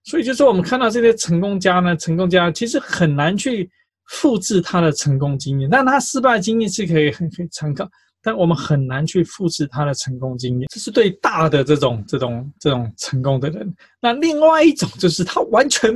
[0.04, 3.68] 所以，就是说我们看到这些成功家呢，成功家其实很难去。
[4.12, 7.88] 复制他的成功经验，但他失败经验是可以 很可以参考，
[8.22, 10.68] 但我们很难去复制他的成功经验。
[10.70, 13.74] 这是对大的这种这种这种成功的人。
[14.02, 15.90] 那另外一种就是他完全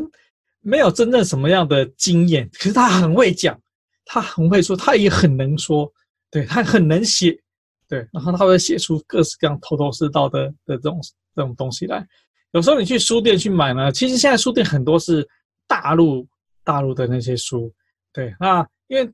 [0.62, 3.58] 没有真正什么样的经验，可是他很会讲，
[4.06, 5.92] 他很会说，他也很能说，
[6.30, 7.38] 对，他很能写，
[7.86, 10.98] 对，然后他会写出各式各样头头是道的的这种
[11.34, 12.04] 这种东西来。
[12.52, 15.28] 有时候你去书店去买呢，其实现在书店很多是
[15.68, 16.26] 大陆
[16.64, 17.70] 大陆的那些书。
[18.16, 19.04] 对，那因为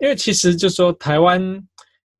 [0.00, 1.40] 因为其实就是说台湾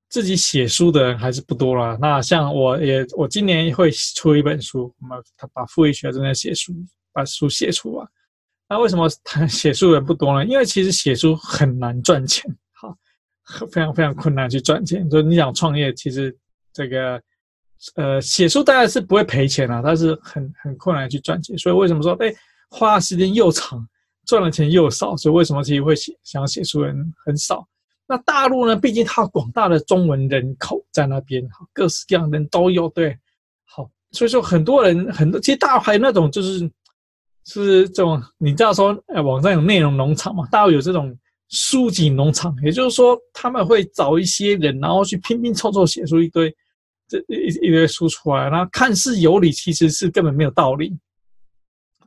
[0.09, 1.99] 自己写书的人还是不多啦。
[2.01, 6.73] 那像我也我今年会出一本书，我们他把傅毅学正在写书，
[7.12, 8.07] 把书写出来。
[8.69, 10.47] 那为什么他写书人不多呢？
[10.47, 12.97] 因为其实写书很难赚钱，好，
[13.73, 15.11] 非常非常困难去赚钱。
[15.11, 16.33] 所以你想创业，其实
[16.73, 17.21] 这个
[17.97, 21.59] 呃写书当然是不会赔钱啊，但是很很困难去赚钱。
[21.59, 22.33] 所以为什么说哎
[22.69, 23.85] 花时间又长？
[24.26, 27.66] 赚的钱又少，所以为什么其实会写想要写书人很少？
[28.06, 28.74] 那大陆呢？
[28.74, 33.16] 毕竟它广大的中文人口在那边，各式各样的人都有，对，
[33.64, 36.68] 好，所以说很多人很多，其实大陆还有那种就是
[37.44, 40.44] 是这种，你知道说，哎，网上有内容农场嘛？
[40.50, 41.16] 大陆有这种
[41.50, 46.52] 书籍农场，也就是说他们会找一些人，然后去拼拼凑凑写出一堆
[47.06, 50.98] 这一一堆书出来，然后看似有理，其实是根本没有道理。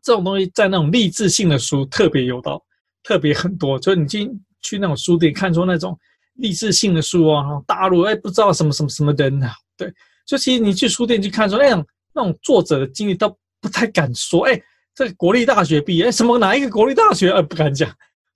[0.03, 2.61] 这种东西在那种励志性的书特别有道，
[3.03, 3.79] 特别很多。
[3.79, 4.29] 就是你进
[4.61, 5.97] 去那种书店看出那种
[6.35, 9.91] 励志性的书啊，大陆哎不知道什么什么什么人啊，对，
[10.27, 14.61] 就其实你去书店去看说那种那种作者的经历都不太敢说，哎，
[14.93, 17.89] 这国立大学毕业，什么哪一个国立大学，呃不敢讲。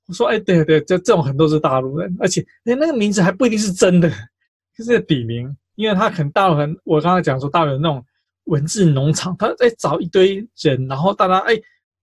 [0.08, 4.10] 我说哎对对，就这种很多是大陆人，而且哎那个名字还不一定是真的，
[4.77, 8.01] 就是笔名，因为他很大陆很，我刚才讲说大陆人那种。
[8.47, 11.57] 文字农场，他在找一堆人，然后大家哎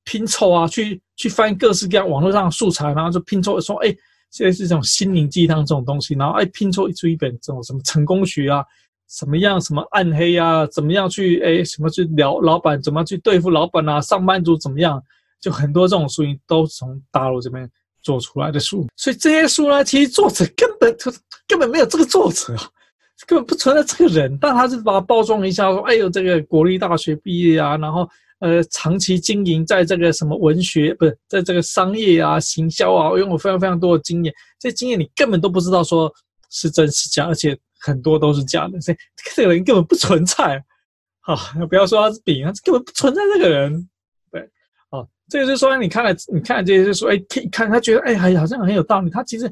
[0.04, 3.88] 拼凑啊，去去翻各式各样网络上的素材，然后就拼凑说哎，
[4.30, 8.64] 现在是这种心灵鸡汤这种东西，然后哎拼凑出一本这种什么成功学啊，
[9.09, 15.02] 什么样什么暗黑啊，怎么样去哎什么去聊老板，怎么去对付老板啊，上班族怎么样，
[15.40, 17.70] 就很多这种书都从大陆这边
[18.02, 21.11] 做出来的书，所以这些书呢，其实作者根本就
[21.48, 22.68] 根本没有这个作者啊。
[23.27, 28.09] 根本不存在这个人，但他是把它包装一下，说：“哎呦，这个国立大学毕业啊，然后
[28.40, 34.35] 呃，长期经营在这个什么文学，不是在这个商业啊、行销啊，拥有非常非常多的经验。
[34.59, 36.12] 这经验你根本都不知道说
[36.50, 38.81] 是真是假，而且很多都是假的。
[38.81, 38.96] 所以
[39.35, 40.62] 这个人根本不存在。
[41.20, 41.37] 好，
[41.70, 43.88] 不要说他是饼，他根本不存在这个人。
[44.31, 44.46] 对，
[44.90, 49.09] 哦，这个就是说，你看了你看这些，就说，哎，可以看他觉得，哎，好像很有道理。
[49.09, 49.50] 他其实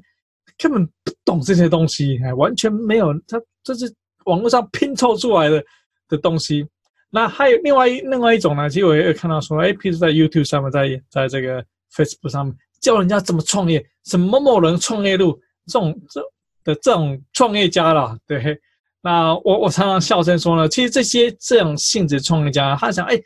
[0.59, 3.93] 根本不懂这些东西，哎，完全没有，他这是
[4.25, 5.63] 网络上拼凑出来的
[6.09, 6.67] 的东西。
[7.11, 11.63] 那还有另外一另外一种呢，其实我也有看到说，哎，譬如在 YouTube 上面，在在这个
[11.95, 16.21] Facebook 上面教人家怎么创业，什么某人创业路这种这
[16.65, 18.59] 的这种创业家啦，对。
[19.05, 23.21] 那我我常常笑声说呢，其实这些这种性质创业家，他想，哎，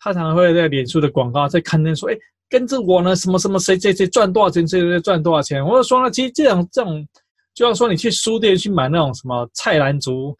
[0.00, 5.64] 他常常会在脸书的广告在刊登说，哎，跟着我呢，什么什么谁谁谁赚多少钱，谁谁赚多少钱。
[5.64, 7.08] 我就说呢，其实这种这种，
[7.54, 10.36] 就要说你去书店去买那种什么菜篮族，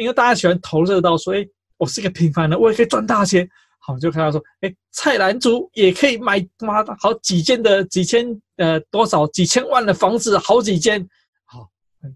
[0.00, 1.46] 因为大家喜欢投射到说，哎，
[1.76, 3.48] 我是一个平凡人，我也可以赚大钱。
[3.78, 11.06] 好，就看到说，哎，菜篮族也可以买妈的好几间的几千呃多少几千万的房子，好几间。
[11.44, 11.68] 好，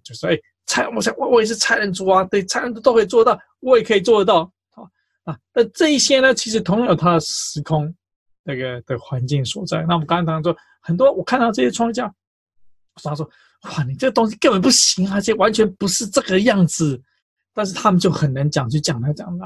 [0.02, 0.38] 就说，哎。
[0.70, 4.86] 菜，我想我我也是菜篮族啊，对，菜篮族都可以做到，我也可以做得到，好
[5.24, 5.34] 啊。
[5.54, 7.90] 那这一些呢，其实同样有它的时空
[8.42, 9.82] 那个的环境所在。
[9.88, 12.14] 那我们刚才说很多，我看到这些创业家，
[13.02, 13.26] 他说
[13.62, 17.00] ：“哇，你这个东西根本不行啊，而且完全不是这个样子。”
[17.54, 19.44] 但是他们就很难讲，就讲他讲那，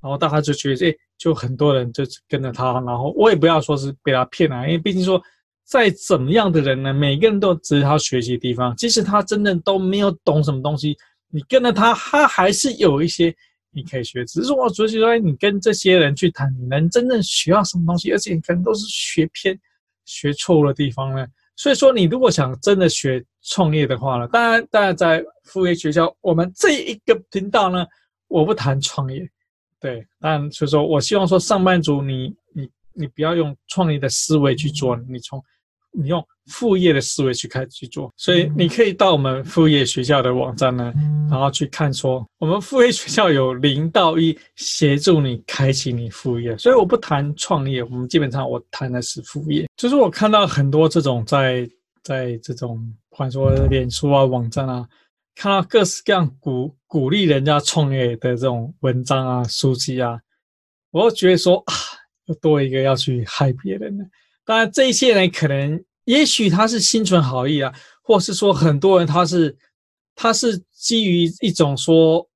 [0.00, 5.22] 然后大家就觉得，哎，就很多人就跟着他，然后我也不要说是被他骗了，因为毕竟说。
[5.64, 6.92] 再怎么样的人呢？
[6.92, 8.74] 每个人都值得他学习的地方。
[8.76, 10.94] 即使他真的都没有懂什么东西，
[11.30, 13.34] 你跟着他，他还是有一些
[13.70, 14.22] 你可以学。
[14.24, 18.10] 只是说我觉得说，你跟这些人去谈，你能真正学到什么东西？
[18.12, 19.58] 而且可能都是学偏、
[20.04, 21.24] 学错误的地方呢。
[21.56, 27.86] 所以说，你如果想真的学创业的话呢，当然，当然在副业学校，我们这一个频道呢，
[28.28, 29.28] 我不谈创业。
[29.80, 35.42] 对，但所以说我希望说，上班族你你你不要用创业的思维去做，你从
[35.90, 40.92] 你用副业的思维去开始去做，所以你可以到我们副业学校的网站呢，
[41.28, 46.56] 然后去看说，我们副业学校有零到一协助你开启你副业。
[46.56, 49.68] 所以我不谈创业，我们基本上我谈的是副业。
[49.76, 51.68] 就是我看到很多这种在
[52.02, 52.80] 在这种，
[53.12, 54.88] 不管说脸书啊、网站啊，
[55.34, 60.18] 看到各式各样鼓鼓励人家创业的这种文章啊、书籍啊，
[60.90, 61.74] 我就觉得说啊，
[62.24, 64.04] 又多一个要去害别人的。
[64.46, 67.70] 当然，这些人可能，也许他是心存好意啊，
[68.02, 69.54] 或是说很多人他是，
[70.14, 72.26] 他是基于一种说，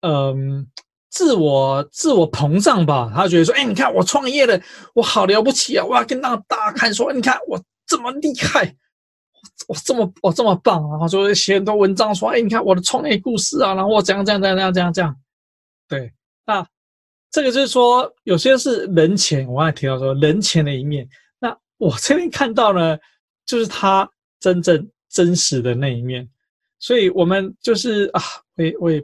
[0.00, 0.66] 嗯，
[1.10, 3.12] 自我自我膨胀吧。
[3.14, 4.58] 他觉得说，哎，你看我创业了，
[4.94, 5.84] 我好了不起啊！
[5.84, 8.74] 我要跟大看说，你看我这么厉害，
[9.72, 10.86] 我这么我这么棒！
[10.90, 15.16] 然后就写很多文章说，哎，你看我的创业故事啊，然后我怎样怎样怎样怎样这样。
[15.88, 16.12] 对，
[16.44, 16.66] 那
[17.30, 21.08] 这个就是说，有些是人前，我刚才提到说人前的一面。
[21.38, 22.98] 那我这边看到呢，
[23.46, 24.06] 就是他
[24.40, 26.28] 真正真实的那一面，
[26.78, 28.20] 所以我们就是啊，
[28.56, 29.02] 我也我也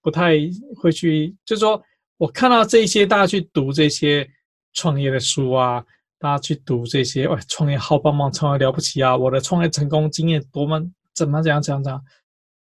[0.00, 0.34] 不太
[0.76, 1.82] 会去，就是说
[2.16, 4.28] 我看到这些，大家去读这些
[4.72, 5.84] 创业的书啊，
[6.18, 10.80] 大家去读这些，哇，创业好棒棒，创业了不起啊，我的创业成功经验多么，
[11.14, 12.04] 怎么怎样怎样怎样，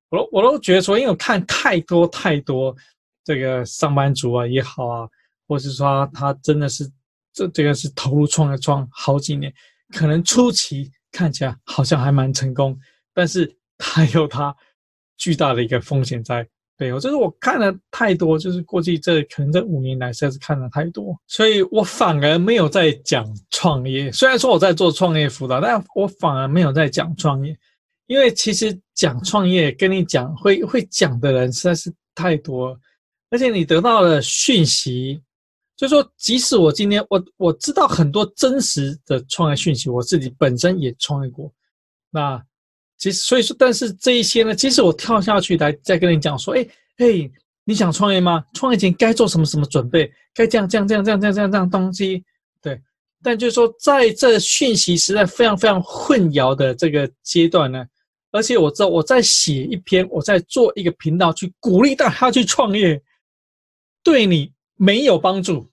[0.10, 2.76] 我都我都觉得说，因为我看太多太多
[3.24, 5.10] 这个上班族啊也好啊，
[5.48, 6.90] 或是说他真的是。
[7.34, 9.54] 这这个是投入创业创好几年，
[9.94, 12.76] 可能初期看起来好像还蛮成功，
[13.14, 14.56] 但是他有它
[15.18, 17.00] 巨大的一个风险在对我。
[17.00, 24.12] 就是我看了太多，就是过去这可能这五年来实在是看了太多，所以我反而没有在讲创业。
[24.12, 27.58] 虽然说我在做创业辅导，但我反而没有在讲创业，
[28.06, 32.80] 因为其实讲创业跟你讲会会讲的人实在是太多，
[33.30, 35.22] 而且你得到的讯息。
[35.76, 41.54] 就是说，即使我今天我我知道很多真实的创业讯息，我自己本身也创业过。
[42.10, 42.44] 那
[42.98, 47.32] 其实所以说，但是这一些呢，即使我跳下去来再跟你讲说，哎嘿，
[47.64, 48.44] 你想创业吗？
[48.54, 50.12] 创业前该做什么什么准备？
[50.34, 52.24] 该这样这样这样这样这样这样这样东西，
[52.62, 52.82] 对。
[53.24, 57.86] 但就是说，在这讯息实在非常非常混淆的这个阶段呢，
[58.32, 63.02] 而且我知道我在写一篇，我在做一个频道去鼓励大家去创业，
[64.04, 64.52] 对你。
[64.80, 65.68] 没有帮助，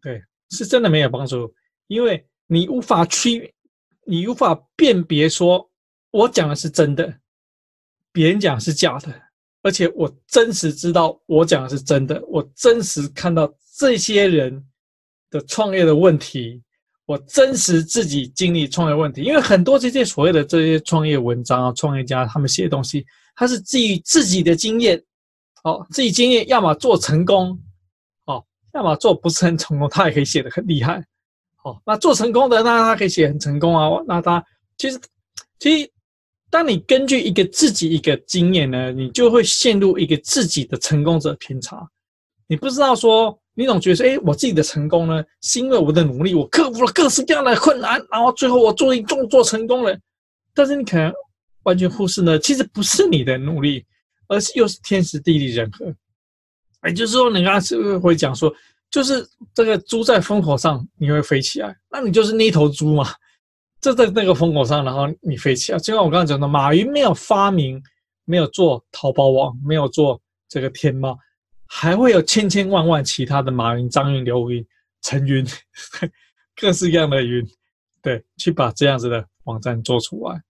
[0.00, 1.52] 对，是真的没有帮助，
[1.86, 3.52] 因为你无法区，
[4.06, 5.67] 你无法辨别说，
[6.18, 7.12] 我讲的是真的，
[8.12, 9.08] 别人讲是假的，
[9.62, 14.64] 而且我真实知道我讲的是真的，我真实看到这些人
[15.30, 16.62] 的创业的问题，
[17.06, 25.00] 我真实自己经历创业问题，因为很多这些所谓的这些创业文章啊，创业家他们写的东西，他是基于自己的经验，
[25.62, 27.58] 哦，自己经验要么做成功。
[28.74, 31.02] 要么做不是很成功，他也可以写得很厉害。
[31.56, 33.88] 好，那做成功的，那他可以写很成功啊。
[34.06, 34.44] 那他
[34.76, 35.00] 其实，
[35.58, 35.90] 其实，
[36.50, 41.86] 当你根据一个自己一个经验呢，你就会陷入一个自己的成功者偏差。
[42.46, 49.94] 你不知道说，你总觉得说，哎，我自己的成功呢，是因为我的努力，我克服了各式各样的困难，然后最后我终于做做成功了。
[50.54, 51.12] 但是你可能
[51.64, 53.84] 完全忽视呢，其实不是你的努力，
[54.28, 55.94] 而是又是天时地利人和。
[56.86, 58.50] 也就是说，你刚刚是不是会讲说，
[58.90, 63.06] 就是这个猪在风口上，你会飞起来，那你就是那头猪嘛，
[63.80, 65.78] 就在那个风口上，然后你飞起来。
[65.78, 67.80] 就像我刚刚讲的，马云没有发明，
[68.24, 71.16] 没有做淘宝网，没有做这个天猫，
[71.66, 74.66] 还会有千千万万其他的马云、张云、刘云、
[75.02, 75.46] 陈云，
[76.60, 77.46] 各式各样的云，
[78.02, 80.42] 对，去把这样子的网站做出来。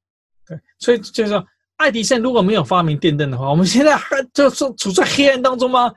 [0.47, 1.45] 对，所以就是说，
[1.77, 5.93] 爱迪生如果没有发明电灯的话，我们现在还就是处在黑暗当中吗？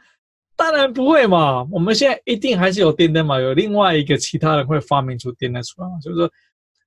[0.58, 5.98] 当然不会嘛，我们现在一定还是有电灯嘛，有另外一个其他人会发明出电灯出来嘛。
[6.00, 6.30] 就是说，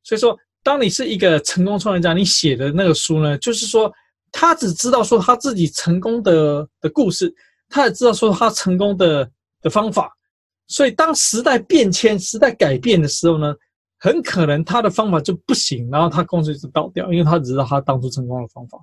[0.04, 3.92] 所以说，当你是一个成功创业家，你写的那个书呢，就是说，
[4.30, 7.34] 他只知道说他自己成功的的故事，
[7.68, 9.28] 他也知道说他成功的
[9.60, 10.12] 的方法。
[10.66, 13.54] 所以，当时代变迁、时代改变的时候呢，
[13.98, 18.78] 很可能他的方法就不行，然后他公司就倒掉，因为他只知道他当初成功的方法。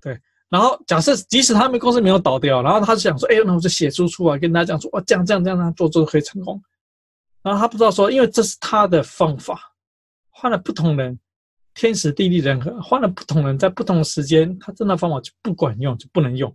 [0.00, 0.18] 对。
[0.48, 6.62] 然后假设即使他们公司没有倒掉，然后他就想说，哎，那我就写书出来跟大家讲说，哇，这样这样这样这样做做可以成功。
[7.42, 9.71] 然后他不知道说，因为这是他的方法，
[10.42, 11.16] 换了不同人，
[11.72, 16.52] 天时地利人和，换了不同人，在不同时间，他这套方法就不管用，就不能用。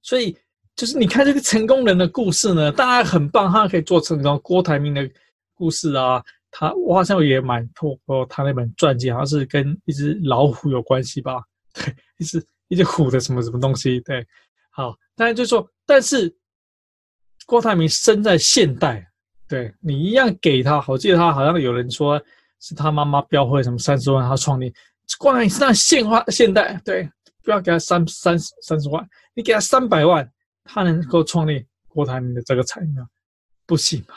[0.00, 0.34] 所以
[0.74, 4.40] 就是你看这个成功人的故事呢，当然很棒，他可以做成功。
[4.42, 5.06] 郭台铭的
[5.52, 11.44] 故事啊，他我好像也蛮透过他那本传记，好像是跟一只老虎有关系吧。
[11.74, 14.00] 对，一只一只虎的什么什么东西？
[14.00, 14.26] 对，
[14.70, 16.34] 好，当然就是说，但是
[17.44, 19.06] 郭台铭生在现代，
[19.48, 22.20] 对你一样给他，我记得他好像有人说
[22.60, 24.72] 是他妈妈标会什么三十万，他创立
[25.18, 27.08] 郭台铭是那现化现代，对，
[27.42, 30.28] 不要给他三三三十万，你给他三百万，
[30.64, 32.92] 他能够创立郭台铭的这个产业？
[33.66, 34.14] 不行吧？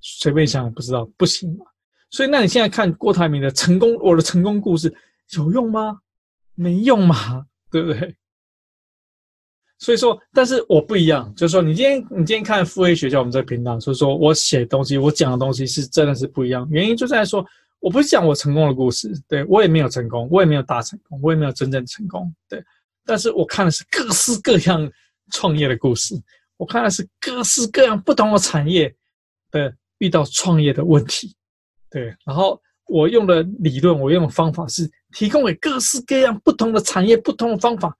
[0.00, 1.66] 随便想不知道，不行嘛。
[2.10, 4.92] 所以，那你现在看郭台铭的成功，我的成功故事
[5.36, 6.00] 有用吗？
[6.54, 8.16] 没用嘛，对不对？
[9.80, 16.68] 所以说，但是我不一样，就是说，你今天你今天看腹 A 学校我们这个频道，所以说我写东西，我讲的东西是真的是不一样。
[16.70, 17.44] 原因就在说，
[17.80, 22.62] 我不是讲我成功的故事，对，我也没有成功，我也没有大成功，我也没有真正成功，对。
[23.04, 24.88] 但是我看的是各式各样
[25.32, 26.14] 创业的故事，
[26.56, 28.94] 我看的是各式各样不同的产业
[29.50, 31.34] 的遇到创业的问题，
[31.90, 32.14] 对。
[32.24, 34.90] 然后我用的理论，我用的方法是。
[35.12, 37.92] 提供给各式各样不同的产业、不同的方法，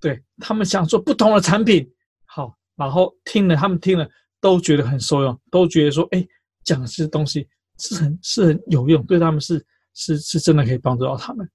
[0.00, 1.88] 对他们想做不同的产品，
[2.24, 4.08] 好，然后听了他们听了
[4.40, 6.26] 都觉得很受用，都觉得说，哎，
[6.64, 11.48] 讲这些东西是很是很有用，对他们是是是真的可以帮助到他们。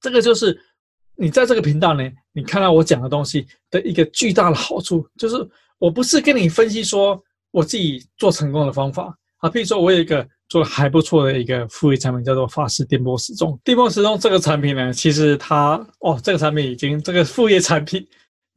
[0.00, 0.58] 这个就是
[1.16, 5.36] 你在这个频道呢，你看到我讲的东西的一个巨大的好处，就是
[5.78, 10.26] 我不是跟你分析说我自己做成功的方法，啊，比如说我有一个。
[10.50, 13.56] 做还不错的一个副业产品叫做法式电波时钟。
[13.62, 18.04] 电波时钟这个产品呢，其实它哦，这个产品已经这个副业产品，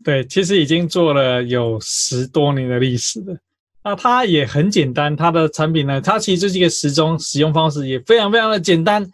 [0.04, 3.38] 对，其实已经做了有十多年的历史了。
[3.84, 9.08] 那它也很简单，它的产品呢，它其实就是一个时钟，使用方式也非常非常的简单，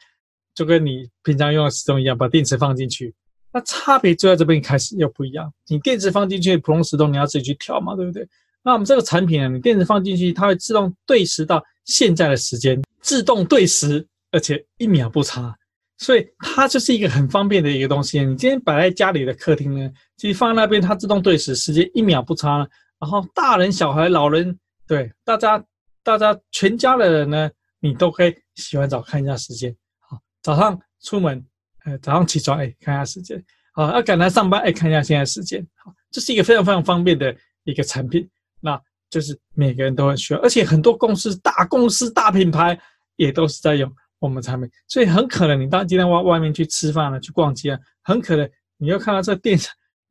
[0.55, 3.13] 就跟你平常用的时钟一样，把电池放进去。
[3.51, 8.25] 那差别就在这边开始又不一样，你电池放进去，普通时钟你要自己去调嘛，对不对？
[8.63, 15.55] 那我们这个产品呢，你电池放进去，它会自动对时到现在的时间，自动对时，而且一秒不差，
[15.97, 18.19] 所以它就是一个很方便的一个东西。
[18.23, 22.67] 你今天摆在家里的客厅呢，其实放在那边，它自动对时，时间一秒不差。
[22.99, 25.63] 然后大人、小孩、老人，对大家，
[26.03, 29.73] 大家全家的人呢，你都可以洗完澡看一下时间。
[29.99, 31.41] 好，早上出门，
[31.85, 33.41] 呃，早上起床，哎，看一下时间。
[33.71, 35.65] 好，要赶来上班，哎，看一下现在时间。
[35.75, 38.29] 好，这是一个非常非常方便的一个产品。
[38.61, 42.79] 那就是每个人都很需要，而且很多公司、大公司、大品牌
[43.15, 49.57] 也都是在用我们产品，所以很可能你当今天外外面去吃饭了、去逛街，很可能你又看到这个店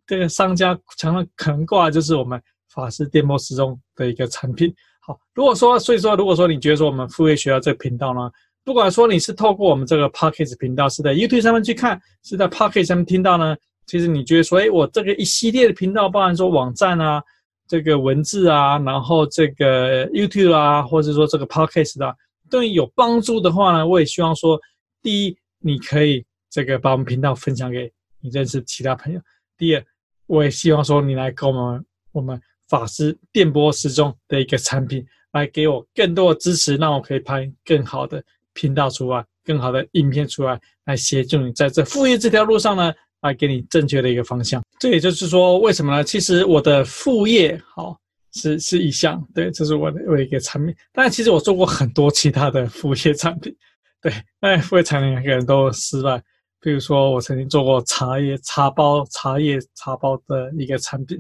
[0.06, 2.42] 这个商家墙上可能挂的就是我们
[2.74, 4.74] 法式电波时钟的一个产品。
[5.00, 8.30] 好，如果说，所以说，如果说你觉得说我们副业学校这个频道呢，
[8.64, 13.56] 不管说你是透过我们这个 Podcast 频道，是在 YouTube 上面去看，是在 Podcast 上面听到呢，
[13.86, 17.22] 其实你觉得说，哎，我这个一系列的频道，包含说网站啊。
[17.68, 22.16] 这个文字啊，然后这个 YouTube 啊，或者说这个 Podcast 啊，
[22.50, 24.58] 对你有帮助的话呢，我也希望说，
[25.02, 29.20] 第一，你可以这个把我们频道分享给你认识其他朋友；
[29.58, 29.84] 第二，
[30.26, 31.80] 我也希望说你来购买
[32.12, 42.92] 我们法师电波时钟的一个产品，来给我更多的支持，让我可以拍更好的频道出来，更好的影片出来，来协助你在这副业这条路上呢，
[43.22, 44.62] 来给你正确的一个方向。
[44.78, 46.04] 这也就是说，为什么呢？
[46.04, 47.96] 其实我的副业好
[48.34, 50.74] 是是一项，对，这是我的我一个产品。
[50.92, 53.54] 但其实我做过很多其他的副业产品，
[54.02, 56.22] 对，但副业产品每个人都失败。
[56.60, 61.16] 比如说，我曾经做过茶叶茶包、茶叶茶包的一个产品，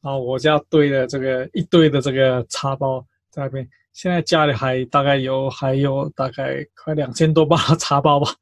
[0.00, 8.32] 然后我家堆了这个一堆的这个茶包在那边，现在家里还大概有还有大概快两千多包茶包吧，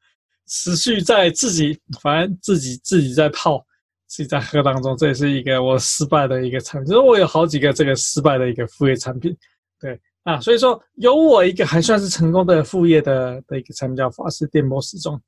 [0.47, 3.65] 持续在自己反正自己自己在泡，
[4.07, 6.91] 自己在喝当中，这也是一个我失败的一个产品。
[6.91, 9.37] 就是我有好几个这个失败的一个副业产品，
[9.81, 15.21] 对啊，所以说有我一个还算是成功的副业的的一个产品叫法式电波时钟。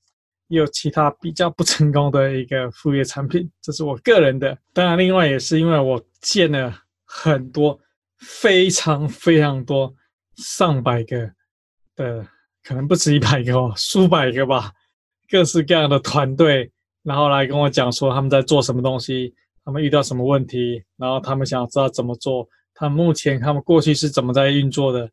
[0.49, 4.57] 也有其他比较不成功的一个副业产品，这是我个人的。
[4.73, 6.73] 当然，另外也是因为我见了
[7.05, 7.77] 很多、
[8.19, 9.93] 非常非常多、
[10.37, 11.29] 上百个
[11.97, 12.25] 的，
[12.63, 14.71] 可能不止一百个哦，数百个吧，
[15.29, 16.71] 各式各样的团队，
[17.03, 25.09] 然后来跟我讲说他们在做什么东西，他们遇到什么问题，然后他们想知道怎么做，他们目前他们过去是怎么在运作的。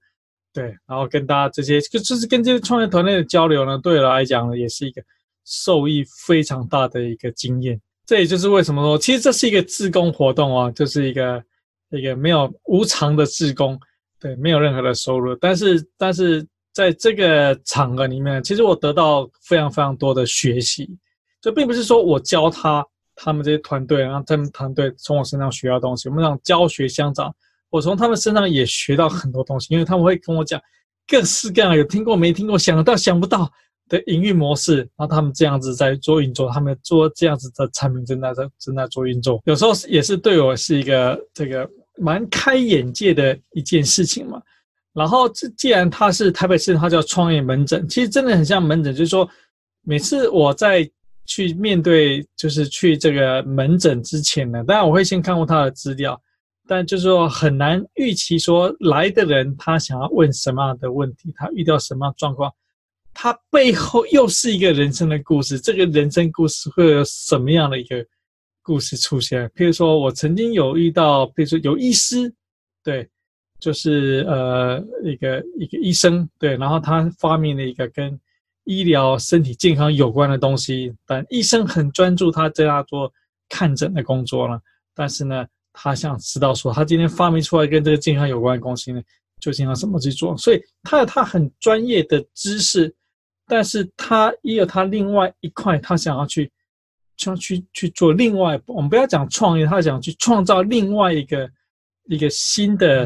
[0.53, 5.01] 对，然后跟大家这些，就就是跟这些创业团队的交流呢，对我来讲呢，也是一个。
[5.45, 11.43] 受益非常大的一个经验，这也就是为什么说，其实这是一个自工活动啊，就是一个
[11.89, 13.77] 一个没有无偿的自工，
[14.21, 20.89] 对，没有任何的收入，但是但是在这个场合里面，其实我得到非常非常多的学习，
[21.39, 27.33] 这并不是说我教他他们这些团队，然后他们团队从我身上学到东西，我们讲教学相长，
[27.69, 30.59] 我从他们身上也学到很多东西，因为他们会跟我讲
[31.07, 33.51] 各式各样，有听过没听过，想得到想不到。
[33.89, 44.41] 的营运模式，然后他们这样子在做运作，他们做这样子的产品正在在正在做运作，有时候也是对我是一个这个蛮开眼界的一件事情嘛。
[44.93, 49.27] 然后这既然它是台北市，它叫创业门诊，其实真的很像门诊，就是说
[49.81, 50.89] 每次我在
[51.25, 56.21] 去面对，就是去这个门诊之前呢，当然我会先看过他的资料，
[56.67, 62.51] 但就是说很难预期说来的人他想要问什么样的问题，他遇到什么样状况。
[63.15, 68.03] 他背后又是一个人生的故事，这个人生故事会有什么样的一个
[68.63, 69.47] 故事出现？
[69.49, 72.33] 譬如说，我曾经有遇到，比如说有医师，
[72.83, 73.07] 对，
[73.63, 78.19] 就是呃一个一个医生，对，然后他发明了一个跟
[78.65, 83.09] 医疗、身体健康有关的东西，但医生很专注他在那做
[83.47, 84.59] 看诊的工作了，
[84.93, 89.01] 但是呢，他想知道说，他今天发明出来跟这个健康有关的东西呢，
[89.39, 90.35] 究竟要怎么去做？
[90.35, 92.93] 所以他有他很专业的知识。
[93.45, 96.49] 但是他也有他另外一块，他想要去，
[97.17, 101.49] 想去去做另外，我们不要讲创业，他想去创造另外一个
[102.05, 103.05] 一个新的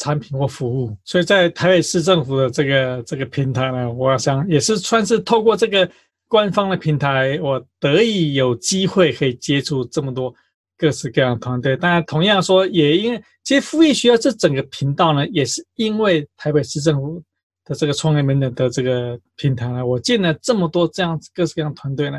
[0.00, 0.96] 产品或服务。
[1.04, 5.88] 所以在台北市政府的这个这个平台呢，我想也是算是透过这个
[6.26, 10.34] 官方的平台，我得以有机会可以接触这么多
[10.76, 11.76] 各式各样的团队。
[11.76, 17.22] 当然，同样说，也因为其实副业学校这整个频道呢，也是因为台北市政府。
[17.66, 22.18] 的这个创业门的的这个平台呢，我见了这么多这样各式各样的团队呢，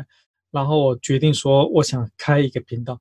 [0.50, 2.98] 然后我决定说，我想开一个频道，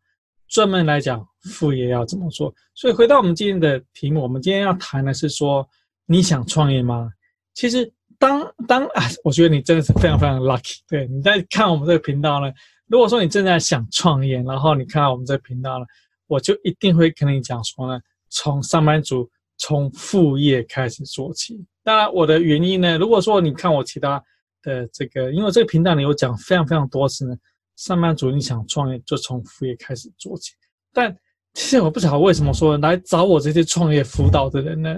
[0.49, 2.53] 专门来讲副业要怎么做。
[2.73, 5.67] 所以回到我们今天的题目，我们今天要谈的是说，
[6.05, 7.11] 你想创业吗？
[7.53, 10.79] 其实当当啊，我觉得你真的是非常非常 lucky。
[10.87, 12.51] 对，你在看我们这个频道呢，
[12.87, 15.85] 如果说你正在想创业，然后你看到我们这个频道呢，
[16.27, 21.65] 我就一定会跟你讲说呢，从上班族从副业开始做起。
[21.83, 24.23] 当然，我的原因呢，如果说你看我其他
[24.61, 27.35] 的这个，因为这个频道里有讲非常非常多次呢，
[27.75, 30.53] 上班族你想创业就从副业开始做起。
[30.93, 31.17] 但
[31.53, 34.95] 其实我不晓得为什么说来找我这些创业辅导的人呢，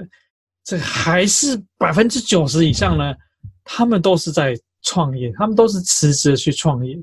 [0.64, 3.14] 这还是百分之九十以上呢，
[3.64, 7.02] 他们都是在创业，他们都是辞职去创业。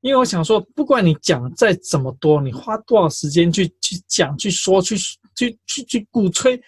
[0.00, 4.96] 因为我想说，不管你讲再怎么多，你花多少时间去去讲、去说、去
[5.36, 6.60] 去去 去鼓吹。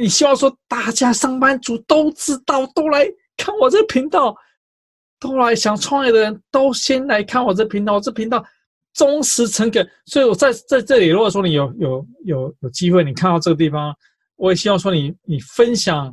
[0.00, 3.04] 你希望说大家上班族都知道，都来
[3.36, 4.34] 看我这频道，
[5.18, 8.42] 都来想创业的人都先来看我这频道，我这频道
[8.96, 9.88] 忠实诚恳。
[10.06, 13.94] 所以我在在这里，如果说你有有有有机会，你看到这个地方，
[14.36, 16.12] 我也希望说你你分享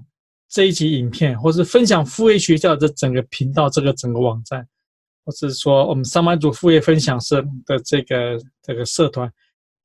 [0.49, 4.67] 这一集影片，或是分享副业学校的整个频道，这个整个网站，
[5.25, 9.31] 或是说我们上班族副业分享社的这个这个社团，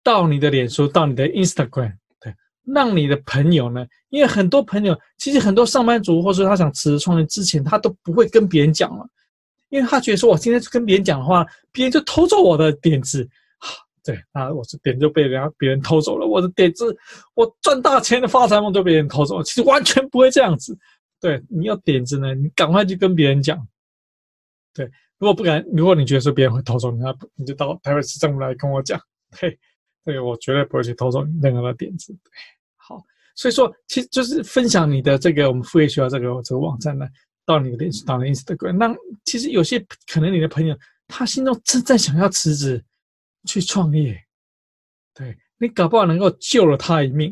[0.03, 2.35] 到你的脸书，到你的 Instagram 对。
[2.67, 9.09] 让你的朋友呢，因为很多朋友其实很多上班族，或者说他想辞职创业之前，他都不会跟别人讲了，
[9.71, 13.29] 因为他觉得说，我今天跟别人讲的话，别人就偷走我的点子，
[14.03, 16.97] 对，那我这点就被人家别人偷走了，我的点子，
[17.35, 19.45] 我赚大钱的发财梦就被人偷走了。
[19.45, 20.77] 其实完全不会这样子，
[21.21, 23.59] 对，你有点子呢，你赶快去跟别人讲，
[24.73, 24.87] 对，
[25.19, 28.99] 如果不敢，如果你觉得说别人会偷走你，那你就到台北市政府来跟我讲。
[29.39, 29.59] 对，
[30.07, 32.15] 这个我绝对不会去偷走你任何的点子。
[32.25, 32.31] 对，
[32.77, 32.99] 好，
[33.35, 37.07] 所以说其实就是分享你的这个我们副业学校这个这个网站呢，
[37.49, 38.77] 到你的、到你的 Instagram。
[38.77, 38.95] 那
[39.25, 40.77] 其实有些可能你的朋友
[41.07, 42.85] 他心中正在想要辞职
[43.47, 44.15] 去创业，
[45.15, 47.31] 对，你搞不好能够救了他一命。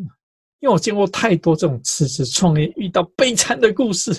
[0.61, 4.11] 因为我见过太多这种辞职创业遇到悲惨的故事，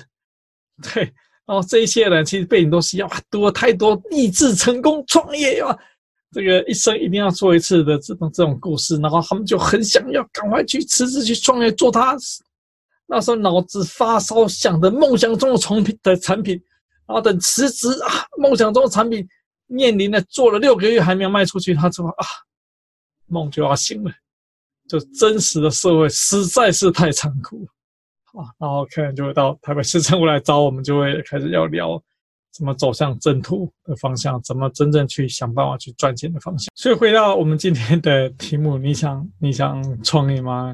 [0.93, 1.01] 对，
[1.47, 5.75] 然后这一些人其实背景都是要读了太多励志成功创业啊，
[6.31, 12.15] 这个一生一定要做一次的这种这种故事，然后他们就很想要赶快去辞职去创业做他
[13.07, 16.61] 那时候脑子发烧想的梦想中的产品的产品，
[17.07, 19.27] 然后等辞职啊，梦想中的产品
[19.65, 22.25] 面临了做了六个月还没有卖出去，他说啊，
[23.27, 24.11] 梦就要醒了。
[24.87, 27.67] 就真实的社会实在是太残酷
[28.33, 32.01] 啊，然后客人就会到台北市政府来找我们，就会开始要聊
[32.53, 36.71] 怎么走向正途的方向，怎么真正去想办法去赚钱的方向。
[36.73, 40.73] 所以回到我们今天的题目，你想你想创业吗？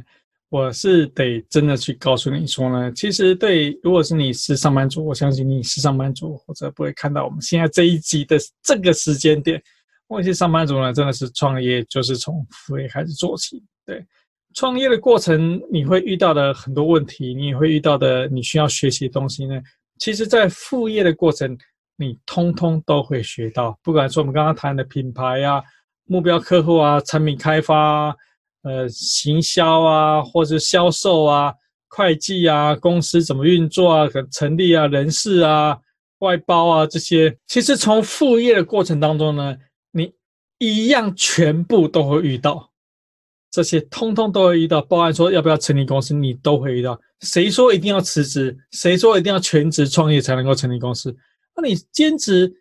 [0.53, 9.59] 我是得真的去告诉你说呢，其实对，如果是你是上班族，我相信你是上班族，或者不会看到我们现在这一集的这个时间点，
[10.07, 13.63] 我一些上班族呢，真的是创业就是从副业开始做起。
[13.83, 14.05] 对，
[14.53, 19.59] 创业的过程你会遇到的很多问题，你也会遇到的你需要学习的东西呢。
[19.97, 21.57] 其实，在副业的过程，
[21.97, 23.75] 你通通都会学到。
[23.81, 25.63] 不管说我们刚刚谈的品牌啊、
[26.05, 28.15] 目标客户啊、产品开发啊、
[28.63, 31.53] 呃、行销啊，或者销售啊、
[31.89, 35.77] 会计啊、公司怎么运作啊、成立啊、人事啊、
[36.19, 39.55] 外包啊这些，其实从副业的过程当中呢，
[39.91, 40.13] 你
[40.57, 42.71] 一样全部都会遇到。
[43.51, 46.99] 这些通通都会遇到，包含说要不要成立公司，你都会遇到。
[47.21, 48.57] 谁说一定要辞职？
[48.71, 51.15] 谁说一定要全职创业才能够成立公司？
[51.55, 52.51] 那你兼职，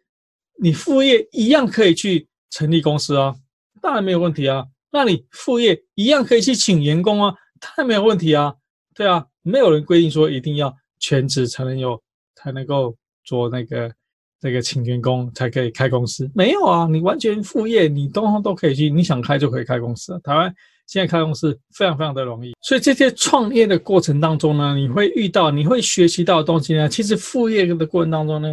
[0.61, 3.35] 你副业一样可以去成立公司啊，
[3.81, 4.67] 当然没有问题啊。
[4.93, 8.55] 那你副业一样可以去请员工啊，当然没有问题啊。
[8.95, 12.01] 对啊，没有人规定说一定要全职才能有，
[12.37, 13.93] 才能够做那个
[14.41, 16.87] 那个请员工才可以开公司，没有啊。
[16.89, 20.21] 你完全副业，你通通都可以去，你想开就可以开公司啊。
[20.23, 20.55] 台湾。
[20.89, 28.53] 现在开公司非常非常的容易，所以这些创业的过程当中呢，你会遇到、你会学习到的东西呢，其实副业的过程当中呢，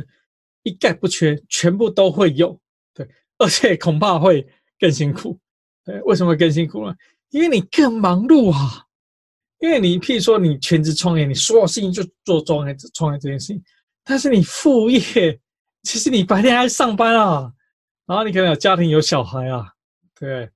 [0.63, 2.57] 一概不缺，全部都会有，
[2.93, 3.05] 对，
[3.39, 4.47] 而且恐怕会
[4.79, 5.37] 更辛苦，
[6.05, 6.93] 为什么更辛苦呢？
[7.29, 8.85] 因为你更忙碌啊，
[9.59, 13.63] 因为你譬如说你全职创业，你所有事情就做创业创业这件事情，
[14.03, 15.39] 但是你副业，
[15.83, 17.51] 其实你白天还上班啊，
[18.05, 19.67] 然后你可能有家庭有小孩啊，
[20.19, 20.49] 对。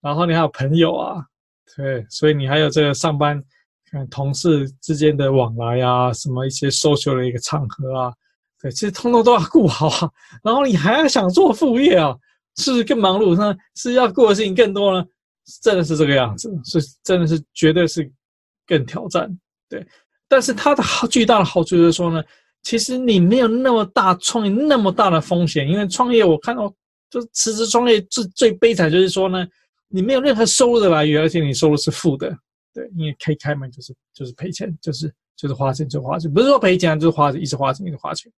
[0.00, 1.24] 然后你还有朋友啊，
[1.76, 3.42] 对，所以你还有这个上班，
[3.90, 8.12] 跟同事之间的往来啊，什么一些 social 的一个场合啊，
[8.62, 10.08] 对，其实通通都要顾好啊。
[10.44, 12.16] 然后你还要想做副业啊，
[12.58, 13.34] 是不是更忙碌？
[13.34, 15.06] 那是要过的事情更多呢？
[15.62, 18.08] 真的是这个样子，是真的是绝对是
[18.66, 19.34] 更挑战，
[19.68, 19.86] 对。
[20.28, 22.22] 但是它的好巨大的好处就是说呢，
[22.62, 26.70] 其实你没有那么大创业那么大的风险，因为创业我看到
[27.08, 29.46] 就辞职创业最最悲惨就是说呢。
[29.90, 32.28] 你没有任何收入的来源，而且你收入是负的，
[32.74, 38.30] 对，因为可以开门就是就是赔钱，就是就是花钱就花钱，不是说赔钱就是花钱，一直花钱一直花钱，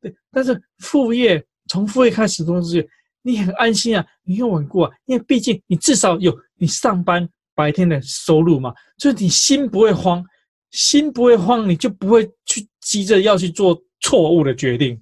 [0.00, 0.14] 对。
[0.30, 2.88] 但是副业从副业开始都是
[3.22, 10.24] 你很安心啊，你很稳固啊，因为毕竟你至少有你上班白天的收入嘛，就是你心不会慌，
[10.70, 15.00] 心不会慌，你就不会去急着要去做错误的决定，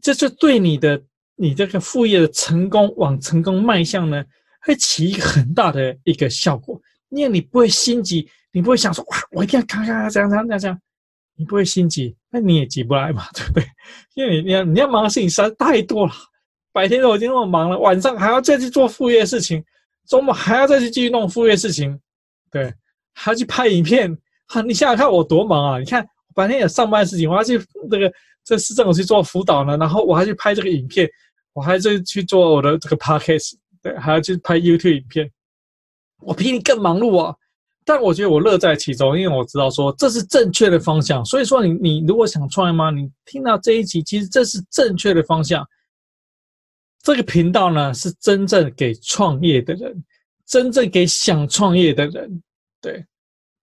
[0.00, 1.02] 这就对你的
[1.34, 4.24] 你这个副业的成功往成功迈向呢，
[4.62, 10.80] 会起一个很大的一个效果，因为你不会心急，你不会想说哇，我一定要咔咔这样这样这样这样，
[11.34, 13.64] 你不会心急，那你也急不来嘛，对不对？
[14.14, 16.12] 因为你你要你要忙的事情实在太多了，
[16.72, 19.64] 白天都已经那么忙了，晚上还要再去做副业事情，
[20.06, 21.98] 周末还要再去继续弄副业事情，
[22.50, 22.72] 对，
[23.14, 24.16] 还要去拍影片，
[24.46, 25.78] 哈，你想想看我多忙啊！
[25.78, 27.58] 你看白天有上班的事情，我要去
[27.90, 28.12] 这个
[28.44, 31.08] 这市政府去做辅导呢，然后我还去拍这个影片，
[31.52, 33.54] 我还在去做我的这个 podcast。
[33.80, 35.30] 对，还要去拍 YouTube 影片，
[36.20, 37.34] 我比你更忙碌啊！
[37.84, 41.24] 但我觉得我乐在其中，因为我知道说这是正确的方向。
[41.24, 42.90] 所以说你，你你如果想创业吗？
[42.90, 45.64] 你听到这一集，其实这是正确的方向。
[47.02, 50.04] 这个频道呢，是真正给创业的人，
[50.46, 52.42] 真正给想创业的人，
[52.80, 53.04] 对，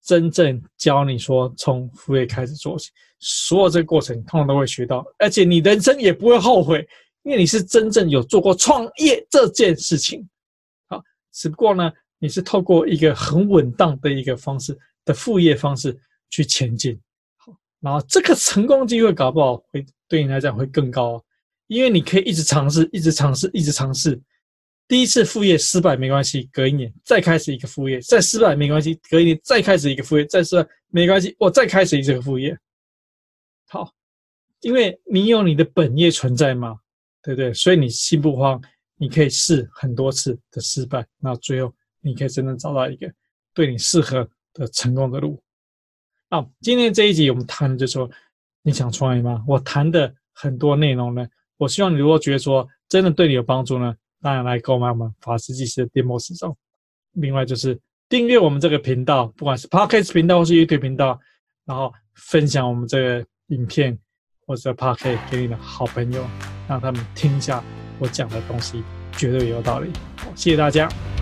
[0.03, 6.87] 真正教你说从副业开始做起，所有这个过程，通常都会学到，而且你人生也不会后悔。
[7.23, 10.29] 因为你是真正有做过创业这件事情，
[10.87, 11.01] 好，
[11.33, 15.97] 只不过呢，你是透过一个很稳当的一个方式的副业方式
[16.29, 16.95] 去前进，
[17.37, 21.19] 好，然后这个成功机会搞不好会对你来讲会更高，
[21.67, 24.21] 因为你可以一直尝试，一直尝试，一直尝试。
[24.87, 32.55] 第一次副业失败没关系，隔一年再开始一个副业，再失败没关系，隔一年再开始一个副业，再失败没关系，我再开始一个副业。
[33.67, 33.91] 好，
[34.61, 36.77] 因为你有你的本业存在嘛，
[37.23, 37.51] 对不对？
[37.51, 38.61] 所以你心不慌，
[38.97, 43.11] 你可以试很多次的失败，那最后你可以真正找到一个
[43.55, 45.41] 对你适合的成功的路。
[46.29, 48.07] 好，今天这一集我们谈的就是说，
[48.61, 49.43] 你想创业吗？
[49.47, 51.27] 我谈的很多内容呢，
[51.57, 53.95] 我希望你如果觉得说真的对你有帮助呢。
[54.21, 56.55] 当然来购买我们法师技师的 demo 时钟。
[57.11, 57.79] 另外就是
[58.09, 61.19] 订阅我们这个频道，不管是 Podcast 频道或是 YouTube 频道，
[61.63, 63.95] 然后分享我们这个影片
[64.47, 66.25] 或者 Podcast 给你的好朋友，
[66.67, 67.63] 让他们听一下
[67.99, 69.91] 我讲的东西，绝对有道理。
[70.17, 71.14] 好，谢谢大家。